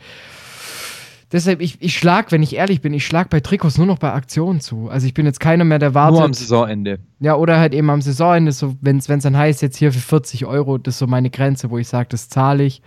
Deshalb, 1.32 1.60
ich, 1.60 1.80
ich 1.80 1.96
schlag, 1.96 2.32
wenn 2.32 2.42
ich 2.42 2.56
ehrlich 2.56 2.80
bin, 2.80 2.92
ich 2.92 3.06
schlag 3.06 3.30
bei 3.30 3.38
Trikots 3.38 3.78
nur 3.78 3.86
noch 3.86 3.98
bei 3.98 4.12
Aktionen 4.12 4.60
zu. 4.60 4.88
Also 4.88 5.06
ich 5.06 5.14
bin 5.14 5.26
jetzt 5.26 5.38
keiner 5.38 5.64
mehr, 5.64 5.78
der 5.78 5.94
wartet. 5.94 6.18
Nur 6.18 6.24
am 6.24 6.34
Saisonende. 6.34 6.98
Ja, 7.20 7.36
oder 7.36 7.58
halt 7.60 7.72
eben 7.72 7.88
am 7.88 8.02
Saisonende, 8.02 8.50
so, 8.50 8.74
wenn 8.80 8.98
es 8.98 9.06
dann 9.06 9.36
heißt, 9.36 9.62
jetzt 9.62 9.76
hier 9.76 9.92
für 9.92 10.00
40 10.00 10.46
Euro, 10.46 10.78
das 10.78 10.94
ist 10.94 10.98
so 10.98 11.06
meine 11.06 11.30
Grenze, 11.30 11.70
wo 11.70 11.78
ich 11.78 11.86
sage, 11.86 12.08
das 12.10 12.28
zahle 12.28 12.64
ich. 12.64 12.82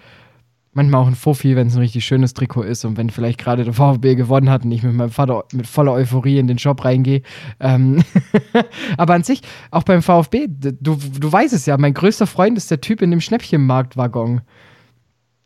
Manchmal 0.75 1.01
auch 1.01 1.07
ein 1.07 1.15
Fuffi, 1.15 1.55
wenn 1.55 1.67
es 1.67 1.75
ein 1.75 1.81
richtig 1.81 2.03
schönes 2.03 2.33
Trikot 2.33 2.63
ist 2.63 2.83
und 2.83 2.97
wenn 2.97 3.11
vielleicht 3.11 3.39
gerade 3.39 3.63
der 3.63 3.73
VfB 3.73 4.15
gewonnen 4.15 4.49
hat 4.49 4.65
und 4.65 4.71
ich 4.71 4.81
mit 4.81 4.93
meinem 4.93 5.11
Vater 5.11 5.45
mit 5.53 5.67
voller 5.67 5.93
Euphorie 5.93 6.39
in 6.39 6.47
den 6.47 6.57
Shop 6.57 6.83
reingehe. 6.83 7.21
Ähm 7.59 8.03
Aber 8.97 9.13
an 9.13 9.23
sich, 9.23 9.41
auch 9.69 9.83
beim 9.83 10.01
VfB, 10.01 10.47
du, 10.49 10.97
du 10.97 11.31
weißt 11.31 11.53
es 11.53 11.67
ja, 11.67 11.77
mein 11.77 11.93
größter 11.93 12.25
Freund 12.25 12.57
ist 12.57 12.71
der 12.71 12.81
Typ 12.81 13.03
in 13.03 13.11
dem 13.11 13.21
Schnäppchenmarktwaggon. 13.21 14.41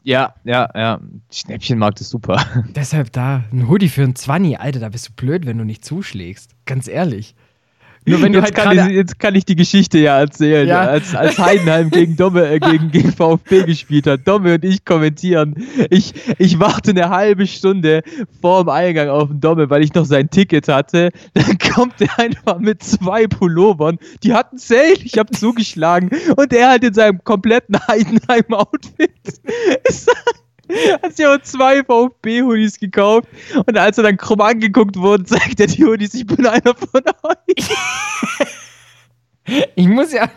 Ja, 0.07 0.35
ja, 0.45 0.69
ja. 0.73 1.01
Schnäppchenmarkt 1.29 1.99
ist 1.99 2.11
super. 2.11 2.41
Deshalb 2.73 3.11
da, 3.11 3.43
ein 3.51 3.67
Hoodie 3.67 3.89
für 3.89 4.03
ein 4.03 4.15
20, 4.15 4.57
Alter, 4.57 4.79
da 4.79 4.87
bist 4.87 5.09
du 5.09 5.13
blöd, 5.13 5.45
wenn 5.45 5.57
du 5.57 5.65
nicht 5.65 5.83
zuschlägst. 5.83 6.51
Ganz 6.63 6.87
ehrlich. 6.87 7.35
Nur 8.07 8.21
wenn 8.21 8.33
jetzt, 8.33 8.43
halt 8.43 8.55
kann 8.55 8.77
ich, 8.77 8.95
jetzt 8.95 9.19
kann 9.19 9.35
ich 9.35 9.45
die 9.45 9.55
Geschichte 9.55 9.97
ja 9.99 10.17
erzählen, 10.19 10.67
Ja. 10.67 10.81
als, 10.81 11.13
als 11.13 11.37
Heidenheim 11.37 11.89
gegen 11.89 12.15
Domme, 12.15 12.47
äh, 12.47 12.59
gegen, 12.59 12.89
gegen 12.91 13.11
VfB 13.11 13.63
gespielt 13.63 14.07
hat. 14.07 14.27
Domme 14.27 14.55
und 14.55 14.63
ich 14.65 14.85
kommentieren. 14.85 15.55
Ich, 15.89 16.13
ich 16.37 16.59
warte 16.59 16.91
eine 16.91 17.09
halbe 17.09 17.45
Stunde 17.47 18.01
vor 18.41 18.63
dem 18.63 18.69
Eingang 18.69 19.09
auf 19.09 19.27
den 19.27 19.41
Domme, 19.41 19.69
weil 19.69 19.83
ich 19.83 19.93
noch 19.93 20.05
sein 20.05 20.29
Ticket 20.29 20.67
hatte. 20.67 21.11
Dann 21.33 21.57
kommt 21.57 21.99
er 22.01 22.17
einfach 22.19 22.59
mit 22.59 22.81
zwei 22.81 23.27
Pullovern. 23.27 23.97
Die 24.23 24.33
hatten 24.33 24.57
Sale, 24.57 24.93
ich 25.03 25.17
habe 25.17 25.31
zugeschlagen. 25.31 26.09
Und 26.35 26.53
er 26.53 26.69
halt 26.69 26.83
in 26.83 26.93
seinem 26.93 27.23
kompletten 27.23 27.77
Heidenheim-Outfit. 27.87 29.11
Hat 31.03 31.15
sich 31.15 31.25
aber 31.25 31.41
zwei 31.43 31.83
VfB-Hoodies 31.83 32.79
gekauft 32.79 33.27
und 33.65 33.77
als 33.77 33.97
er 33.97 34.03
dann 34.05 34.17
krumm 34.17 34.41
angeguckt 34.41 34.95
wurde, 34.97 35.23
zeigt 35.25 35.59
er 35.59 35.67
die 35.67 35.83
Hoodies, 35.85 36.13
ich 36.13 36.25
bin 36.27 36.45
einer 36.45 36.73
von 36.75 37.01
euch. 37.23 37.69
Ich 39.77 39.87
muss 39.87 40.11
ja. 40.11 40.29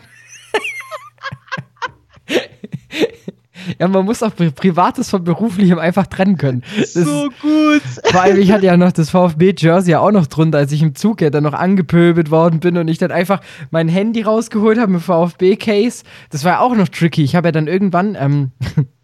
ja, 3.77 3.87
man 3.87 4.05
muss 4.05 4.23
auch 4.23 4.31
Pri- 4.33 4.51
Privates 4.51 5.09
von 5.09 5.23
Beruflichem 5.23 5.77
einfach 5.79 6.07
trennen 6.07 6.37
können. 6.37 6.63
Das 6.79 6.93
so 6.93 7.29
gut. 7.41 7.81
Vor 8.05 8.21
allem, 8.21 8.39
ich 8.39 8.51
hatte 8.51 8.65
ja 8.65 8.77
noch 8.77 8.91
das 8.91 9.09
VfB-Jersey 9.09 9.91
ja 9.91 9.99
auch 9.99 10.11
noch 10.11 10.27
drunter, 10.27 10.59
als 10.59 10.71
ich 10.71 10.81
im 10.81 10.95
Zug 10.95 11.21
ja 11.21 11.29
dann 11.29 11.43
noch 11.43 11.53
angepöbelt 11.53 12.31
worden 12.31 12.59
bin 12.59 12.77
und 12.77 12.87
ich 12.87 12.97
dann 12.97 13.11
einfach 13.11 13.41
mein 13.69 13.87
Handy 13.87 14.21
rausgeholt 14.21 14.79
habe 14.79 14.93
mit 14.93 15.01
VfB-Case. 15.01 16.03
Das 16.29 16.43
war 16.43 16.53
ja 16.53 16.59
auch 16.59 16.75
noch 16.75 16.87
tricky. 16.87 17.23
Ich 17.23 17.35
habe 17.35 17.49
ja 17.49 17.51
dann 17.51 17.67
irgendwann, 17.67 18.15
ähm, 18.15 18.51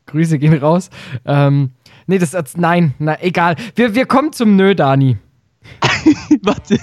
Grüße 0.08 0.40
gehen 0.40 0.58
raus, 0.58 0.90
ähm, 1.26 1.72
nee, 2.08 2.18
das, 2.18 2.32
das 2.32 2.58
nein, 2.58 2.94
na, 2.98 3.22
egal. 3.22 3.56
Wir, 3.76 3.94
wir 3.94 4.06
kommen 4.06 4.34
zum 4.34 4.56
Nö, 4.56 4.74
Dani. 4.74 5.18
Warte. 6.42 6.80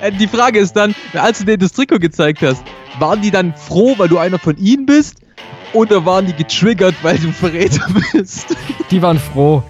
Äh, 0.00 0.12
Die 0.12 0.26
Frage 0.28 0.58
ist 0.58 0.72
dann, 0.74 0.94
als 1.14 1.38
du 1.38 1.44
denen 1.44 1.60
das 1.60 1.72
Trikot 1.72 1.98
gezeigt 1.98 2.42
hast, 2.42 2.62
waren 2.98 3.20
die 3.22 3.30
dann 3.30 3.54
froh, 3.54 3.94
weil 3.96 4.08
du 4.08 4.18
einer 4.18 4.38
von 4.38 4.56
ihnen 4.58 4.86
bist? 4.86 5.20
Oder 5.72 6.04
waren 6.04 6.26
die 6.26 6.32
getriggert, 6.32 6.94
weil 7.02 7.18
du 7.18 7.32
Verräter 7.32 7.86
bist? 8.12 8.56
Die 8.90 9.02
waren 9.02 9.18
froh. 9.18 9.62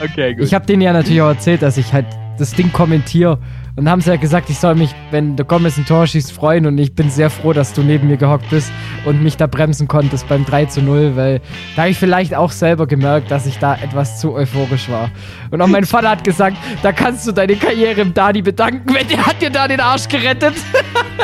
Okay, 0.00 0.34
gut. 0.34 0.44
Ich 0.44 0.54
habe 0.54 0.66
denen 0.66 0.82
ja 0.82 0.92
natürlich 0.92 1.20
auch 1.22 1.28
erzählt, 1.28 1.62
dass 1.62 1.76
ich 1.76 1.92
halt 1.92 2.06
das 2.38 2.52
Ding 2.52 2.72
kommentiere. 2.72 3.38
Und 3.76 3.88
haben 3.88 4.00
sie 4.00 4.10
ja 4.10 4.16
gesagt, 4.16 4.50
ich 4.50 4.58
soll 4.58 4.74
mich, 4.74 4.92
wenn 5.12 5.36
der 5.36 5.46
Gomez 5.46 5.78
ein 5.78 5.86
Tor 5.86 6.04
schießt, 6.04 6.32
freuen. 6.32 6.66
Und 6.66 6.78
ich 6.78 6.96
bin 6.96 7.10
sehr 7.10 7.30
froh, 7.30 7.52
dass 7.52 7.72
du 7.72 7.82
neben 7.82 8.08
mir 8.08 8.16
gehockt 8.16 8.50
bist 8.50 8.72
und 9.04 9.22
mich 9.22 9.36
da 9.36 9.46
bremsen 9.46 9.86
konntest 9.86 10.28
beim 10.28 10.44
3 10.44 10.64
zu 10.64 10.82
0, 10.82 11.14
weil 11.14 11.40
da 11.76 11.82
habe 11.82 11.90
ich 11.92 11.98
vielleicht 11.98 12.34
auch 12.34 12.50
selber 12.50 12.88
gemerkt, 12.88 13.30
dass 13.30 13.46
ich 13.46 13.58
da 13.58 13.76
etwas 13.76 14.18
zu 14.18 14.34
euphorisch 14.34 14.88
war. 14.88 15.10
Und 15.52 15.62
auch 15.62 15.68
mein 15.68 15.84
Vater 15.86 16.10
hat 16.10 16.24
gesagt, 16.24 16.56
da 16.82 16.90
kannst 16.90 17.24
du 17.28 17.32
deine 17.32 17.54
Karriere 17.54 18.00
im 18.00 18.14
Dani 18.14 18.42
bedanken, 18.42 18.92
wenn 18.92 19.06
der 19.06 19.24
hat 19.24 19.40
dir 19.40 19.50
da 19.50 19.68
den 19.68 19.80
Arsch 19.80 20.08
gerettet. 20.08 20.54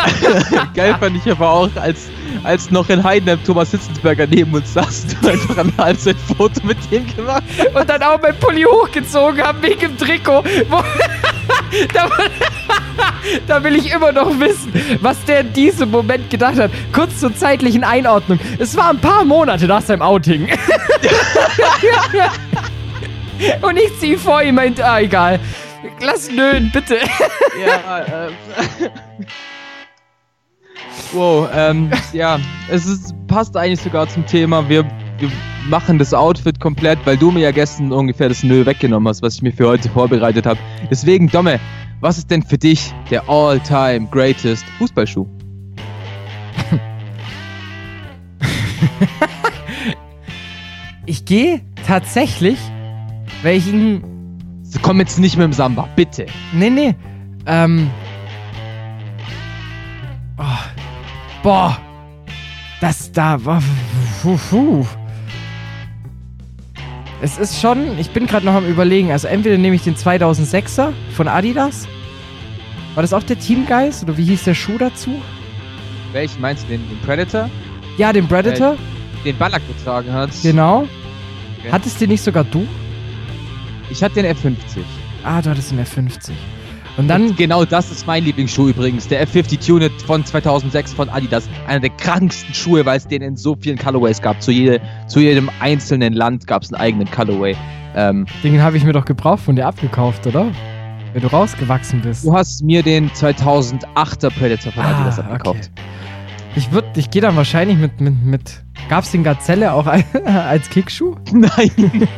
Geil 0.74 0.94
fand 1.00 1.16
ich 1.16 1.32
aber 1.32 1.50
auch, 1.50 1.70
als, 1.74 2.08
als 2.44 2.70
noch 2.70 2.88
in 2.90 3.02
Heidenheim 3.02 3.42
Thomas 3.44 3.70
Hitzensberger 3.70 4.26
neben 4.26 4.54
uns 4.54 4.72
saß, 4.74 5.06
du 5.20 5.28
einfach 5.28 5.58
ein 5.58 5.72
Halbzeit-Foto 5.76 6.60
mit 6.64 6.76
dem 6.90 7.06
gemacht 7.16 7.42
Und 7.74 7.88
dann 7.88 8.02
auch 8.02 8.20
mein 8.20 8.38
Pulli 8.38 8.64
hochgezogen 8.64 9.42
haben 9.42 9.62
wegen 9.62 9.80
dem 9.80 9.98
Trikot. 9.98 10.44
Da, 11.92 12.08
da 13.46 13.62
will 13.64 13.74
ich 13.76 13.92
immer 13.92 14.12
noch 14.12 14.38
wissen, 14.38 14.72
was 15.00 15.22
der 15.24 15.40
in 15.40 15.52
diesem 15.52 15.90
Moment 15.90 16.30
gedacht 16.30 16.56
hat. 16.56 16.70
Kurz 16.92 17.20
zur 17.20 17.34
zeitlichen 17.34 17.84
Einordnung. 17.84 18.38
Es 18.58 18.76
war 18.76 18.90
ein 18.90 19.00
paar 19.00 19.24
Monate 19.24 19.66
nach 19.66 19.82
seinem 19.82 20.02
Outing. 20.02 20.48
Und 23.60 23.76
ich 23.76 23.98
zieh 23.98 24.16
vor 24.16 24.42
ihm 24.42 24.54
meint, 24.54 24.80
ah, 24.80 25.00
egal. 25.00 25.40
Lass 26.00 26.30
nölen, 26.30 26.70
bitte. 26.72 26.98
Ja, 27.60 28.04
ähm. 28.06 28.32
Wow, 31.14 31.48
ähm, 31.54 31.90
ja, 32.12 32.38
es 32.68 32.86
ist, 32.86 33.14
passt 33.26 33.56
eigentlich 33.56 33.80
sogar 33.80 34.08
zum 34.08 34.26
Thema. 34.26 34.68
Wir, 34.68 34.84
wir 35.18 35.30
machen 35.68 35.98
das 35.98 36.12
Outfit 36.12 36.60
komplett, 36.60 36.98
weil 37.04 37.16
du 37.16 37.30
mir 37.30 37.40
ja 37.40 37.50
gestern 37.50 37.92
ungefähr 37.92 38.28
das 38.28 38.42
Nö 38.42 38.66
weggenommen 38.66 39.08
hast, 39.08 39.22
was 39.22 39.36
ich 39.36 39.42
mir 39.42 39.52
für 39.52 39.68
heute 39.68 39.88
vorbereitet 39.88 40.46
habe. 40.46 40.58
Deswegen, 40.90 41.28
Domme, 41.28 41.60
was 42.00 42.18
ist 42.18 42.30
denn 42.30 42.42
für 42.42 42.58
dich 42.58 42.92
der 43.10 43.28
all-time 43.28 44.06
greatest 44.10 44.64
Fußballschuh? 44.78 45.26
Ich 51.06 51.26
gehe 51.26 51.60
tatsächlich, 51.86 52.56
weil 53.42 53.58
ich 53.58 53.66
ihn 53.66 54.02
Komm 54.82 54.98
jetzt 54.98 55.18
nicht 55.18 55.36
mit 55.36 55.44
dem 55.44 55.52
Samba, 55.52 55.88
bitte. 55.96 56.26
Nee, 56.52 56.70
nee. 56.70 56.94
Ähm. 57.46 57.90
Boah. 61.44 61.78
Das 62.80 63.12
da 63.12 63.44
war. 63.44 63.62
Es 67.20 67.36
ist 67.38 67.60
schon. 67.60 67.98
Ich 67.98 68.10
bin 68.10 68.26
gerade 68.26 68.46
noch 68.46 68.54
am 68.54 68.66
Überlegen. 68.66 69.12
Also, 69.12 69.28
entweder 69.28 69.58
nehme 69.58 69.76
ich 69.76 69.82
den 69.82 69.94
2006er 69.94 70.92
von 71.14 71.28
Adidas. 71.28 71.86
War 72.94 73.02
das 73.02 73.12
auch 73.12 73.22
der 73.22 73.38
Teamgeist? 73.38 74.04
Oder 74.04 74.16
wie 74.16 74.24
hieß 74.24 74.44
der 74.44 74.54
Schuh 74.54 74.78
dazu? 74.78 75.20
Welchen 76.12 76.40
meinst 76.40 76.64
du, 76.64 76.68
den, 76.68 76.88
den 76.88 76.98
Predator? 77.00 77.50
Ja, 77.98 78.12
den 78.14 78.26
Predator. 78.26 78.76
Den 79.22 79.36
Ballack 79.36 79.62
getragen 79.68 80.12
hat. 80.12 80.30
Genau. 80.42 80.88
Okay. 81.58 81.72
Hattest 81.72 82.00
den 82.00 82.08
nicht 82.08 82.22
sogar 82.22 82.44
du? 82.44 82.66
Ich 83.90 84.02
hatte 84.02 84.22
den 84.22 84.34
F50. 84.34 84.56
Ah, 85.22 85.42
du 85.42 85.50
hattest 85.50 85.72
den 85.72 85.84
F50. 85.84 86.30
Und 86.96 87.08
dann. 87.08 87.28
Und 87.30 87.36
genau 87.36 87.64
das 87.64 87.90
ist 87.90 88.06
mein 88.06 88.24
Lieblingsschuh 88.24 88.68
übrigens. 88.68 89.08
Der 89.08 89.26
F50 89.26 89.66
Tunet 89.66 89.92
von 90.02 90.24
2006 90.24 90.92
von 90.92 91.08
Adidas. 91.08 91.48
Einer 91.66 91.80
der 91.80 91.90
kranksten 91.90 92.54
Schuhe, 92.54 92.86
weil 92.86 92.98
es 92.98 93.08
den 93.08 93.22
in 93.22 93.36
so 93.36 93.56
vielen 93.58 93.78
Colorways 93.78 94.22
gab. 94.22 94.40
Zu, 94.42 94.52
jede, 94.52 94.80
zu 95.08 95.20
jedem 95.20 95.50
einzelnen 95.60 96.12
Land 96.12 96.46
gab 96.46 96.62
es 96.62 96.72
einen 96.72 96.80
eigenen 96.80 97.10
Colorway. 97.10 97.56
Ähm, 97.96 98.26
Den 98.42 98.62
habe 98.62 98.76
ich 98.76 98.84
mir 98.84 98.92
doch 98.92 99.04
gebraucht 99.04 99.40
von 99.44 99.56
dir 99.56 99.66
abgekauft, 99.66 100.26
oder? 100.26 100.46
Wenn 101.12 101.22
du 101.22 101.28
rausgewachsen 101.28 102.00
bist. 102.00 102.24
du 102.24 102.34
hast 102.34 102.62
mir 102.64 102.82
den 102.82 103.08
2008er 103.10 104.30
Predator 104.30 104.72
von 104.72 104.84
Adidas 104.84 105.20
abgekauft. 105.20 105.70
Ah, 105.76 105.80
Ich 106.56 106.72
würde, 106.72 106.88
ich 106.96 107.10
gehe 107.10 107.22
dann 107.22 107.36
wahrscheinlich 107.36 107.78
mit, 107.78 108.00
mit, 108.00 108.20
mit. 108.24 108.64
Gab's 108.88 109.12
den 109.12 109.22
Gazelle 109.22 109.72
auch 109.72 109.86
als 110.24 110.68
Kickschuh? 110.70 111.14
Nein, 111.32 111.70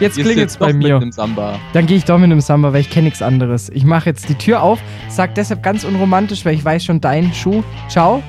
Jetzt 0.00 0.18
klingelt's 0.18 0.54
doch 0.58 0.66
bei 0.66 0.72
mit 0.72 0.88
mir. 0.88 0.96
einem 0.96 1.12
Samba. 1.12 1.58
Dann 1.72 1.86
gehe 1.86 1.96
ich 1.96 2.04
doch 2.04 2.18
mit 2.18 2.24
einem 2.24 2.40
Samba, 2.40 2.72
weil 2.72 2.80
ich 2.80 2.90
kenne 2.90 3.04
nichts 3.04 3.22
anderes. 3.22 3.70
Ich 3.70 3.84
mache 3.84 4.08
jetzt 4.10 4.28
die 4.28 4.34
Tür 4.34 4.62
auf, 4.62 4.80
sag 5.08 5.34
deshalb 5.34 5.62
ganz 5.62 5.84
unromantisch, 5.84 6.44
weil 6.44 6.54
ich 6.54 6.64
weiß 6.64 6.84
schon 6.84 7.00
dein 7.00 7.32
Schuh. 7.32 7.62
Ciao. 7.88 8.22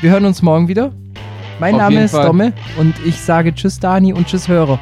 Wir 0.00 0.10
hören 0.10 0.24
uns 0.24 0.42
morgen 0.42 0.68
wieder. 0.68 0.92
Mein 1.60 1.74
Auf 1.74 1.80
Name 1.82 2.04
ist 2.04 2.10
Fall. 2.12 2.26
Domme 2.26 2.52
und 2.78 2.94
ich 3.04 3.20
sage 3.20 3.54
Tschüss 3.54 3.78
Dani 3.78 4.12
und 4.12 4.26
Tschüss 4.26 4.48
Hörer. 4.48 4.80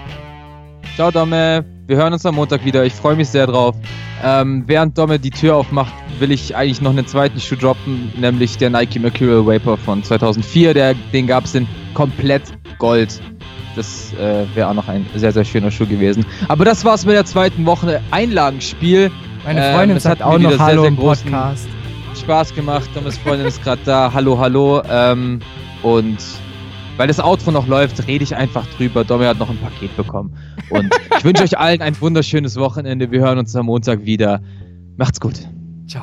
Ciao, 0.97 1.11
Domme. 1.11 1.65
Wir 1.87 1.97
hören 1.97 2.13
uns 2.13 2.25
am 2.25 2.37
Montag 2.37 2.65
wieder. 2.65 2.85
Ich 2.85 2.93
freue 2.93 3.17
mich 3.17 3.29
sehr 3.29 3.47
drauf. 3.47 3.75
Ähm, 4.23 4.65
während 4.67 4.97
Domme 4.97 5.19
die 5.19 5.31
Tür 5.31 5.57
aufmacht, 5.57 5.93
will 6.19 6.31
ich 6.31 6.55
eigentlich 6.55 6.81
noch 6.81 6.91
einen 6.91 7.07
zweiten 7.07 7.41
Schuh 7.41 7.57
droppen, 7.57 8.13
nämlich 8.19 8.59
der 8.59 8.71
Nike 8.71 8.99
Mercurial 8.99 9.47
Vapor 9.47 9.77
von 9.79 10.03
2004. 10.05 10.75
Der, 10.75 10.95
den 11.13 11.27
gab 11.27 11.45
es 11.45 11.55
in 11.55 11.67
komplett 11.95 12.43
Gold. 12.79 13.21
Das 13.77 14.13
äh, 14.15 14.45
wäre 14.55 14.69
auch 14.69 14.75
noch 14.75 14.89
ein 14.89 15.07
sehr, 15.15 15.33
sehr 15.33 15.45
schöner 15.45 15.71
Schuh 15.71 15.87
gewesen. 15.87 16.25
Aber 16.49 16.65
das 16.65 16.85
war's 16.85 17.07
mit 17.07 17.15
der 17.15 17.25
zweiten 17.25 17.65
Woche 17.67 18.01
Einlagenspiel. 18.11 19.11
Meine 19.45 19.65
Ähm, 19.65 19.75
Freundin 19.75 19.97
es 19.97 20.03
sagt 20.03 20.21
hat 20.21 20.27
auch 20.27 20.39
noch 20.39 20.51
sehr, 20.51 20.59
Hallo 20.59 20.83
sehr 20.83 20.89
im 20.89 20.97
großen- 20.97 21.31
Podcast. 21.31 21.69
Spaß 22.21 22.55
gemacht. 22.55 22.91
Dommes 22.95 23.17
Freundin 23.19 23.47
ist 23.47 23.63
gerade 23.63 23.81
da. 23.85 24.11
Hallo, 24.13 24.39
hallo. 24.39 24.83
Ähm, 24.91 25.39
und 25.83 26.19
weil 26.97 27.07
das 27.07 27.21
Outro 27.21 27.51
noch 27.53 27.67
läuft, 27.67 28.07
rede 28.09 28.25
ich 28.25 28.35
einfach 28.37 28.67
drüber. 28.77 29.05
Domme 29.05 29.27
hat 29.29 29.39
noch 29.39 29.49
ein 29.49 29.57
Paket 29.59 29.97
bekommen. 29.97 30.37
Und 30.69 30.93
ich 31.17 31.25
wünsche 31.25 31.45
euch 31.45 31.57
allen 31.57 31.81
ein 31.81 31.99
wunderschönes 32.01 32.57
Wochenende. 32.57 33.11
Wir 33.11 33.21
hören 33.21 33.39
uns 33.39 33.55
am 33.57 33.67
Montag 33.67 34.05
wieder. 34.05 34.41
Macht's 34.97 35.21
gut. 35.21 35.35
Ciao. 35.87 36.03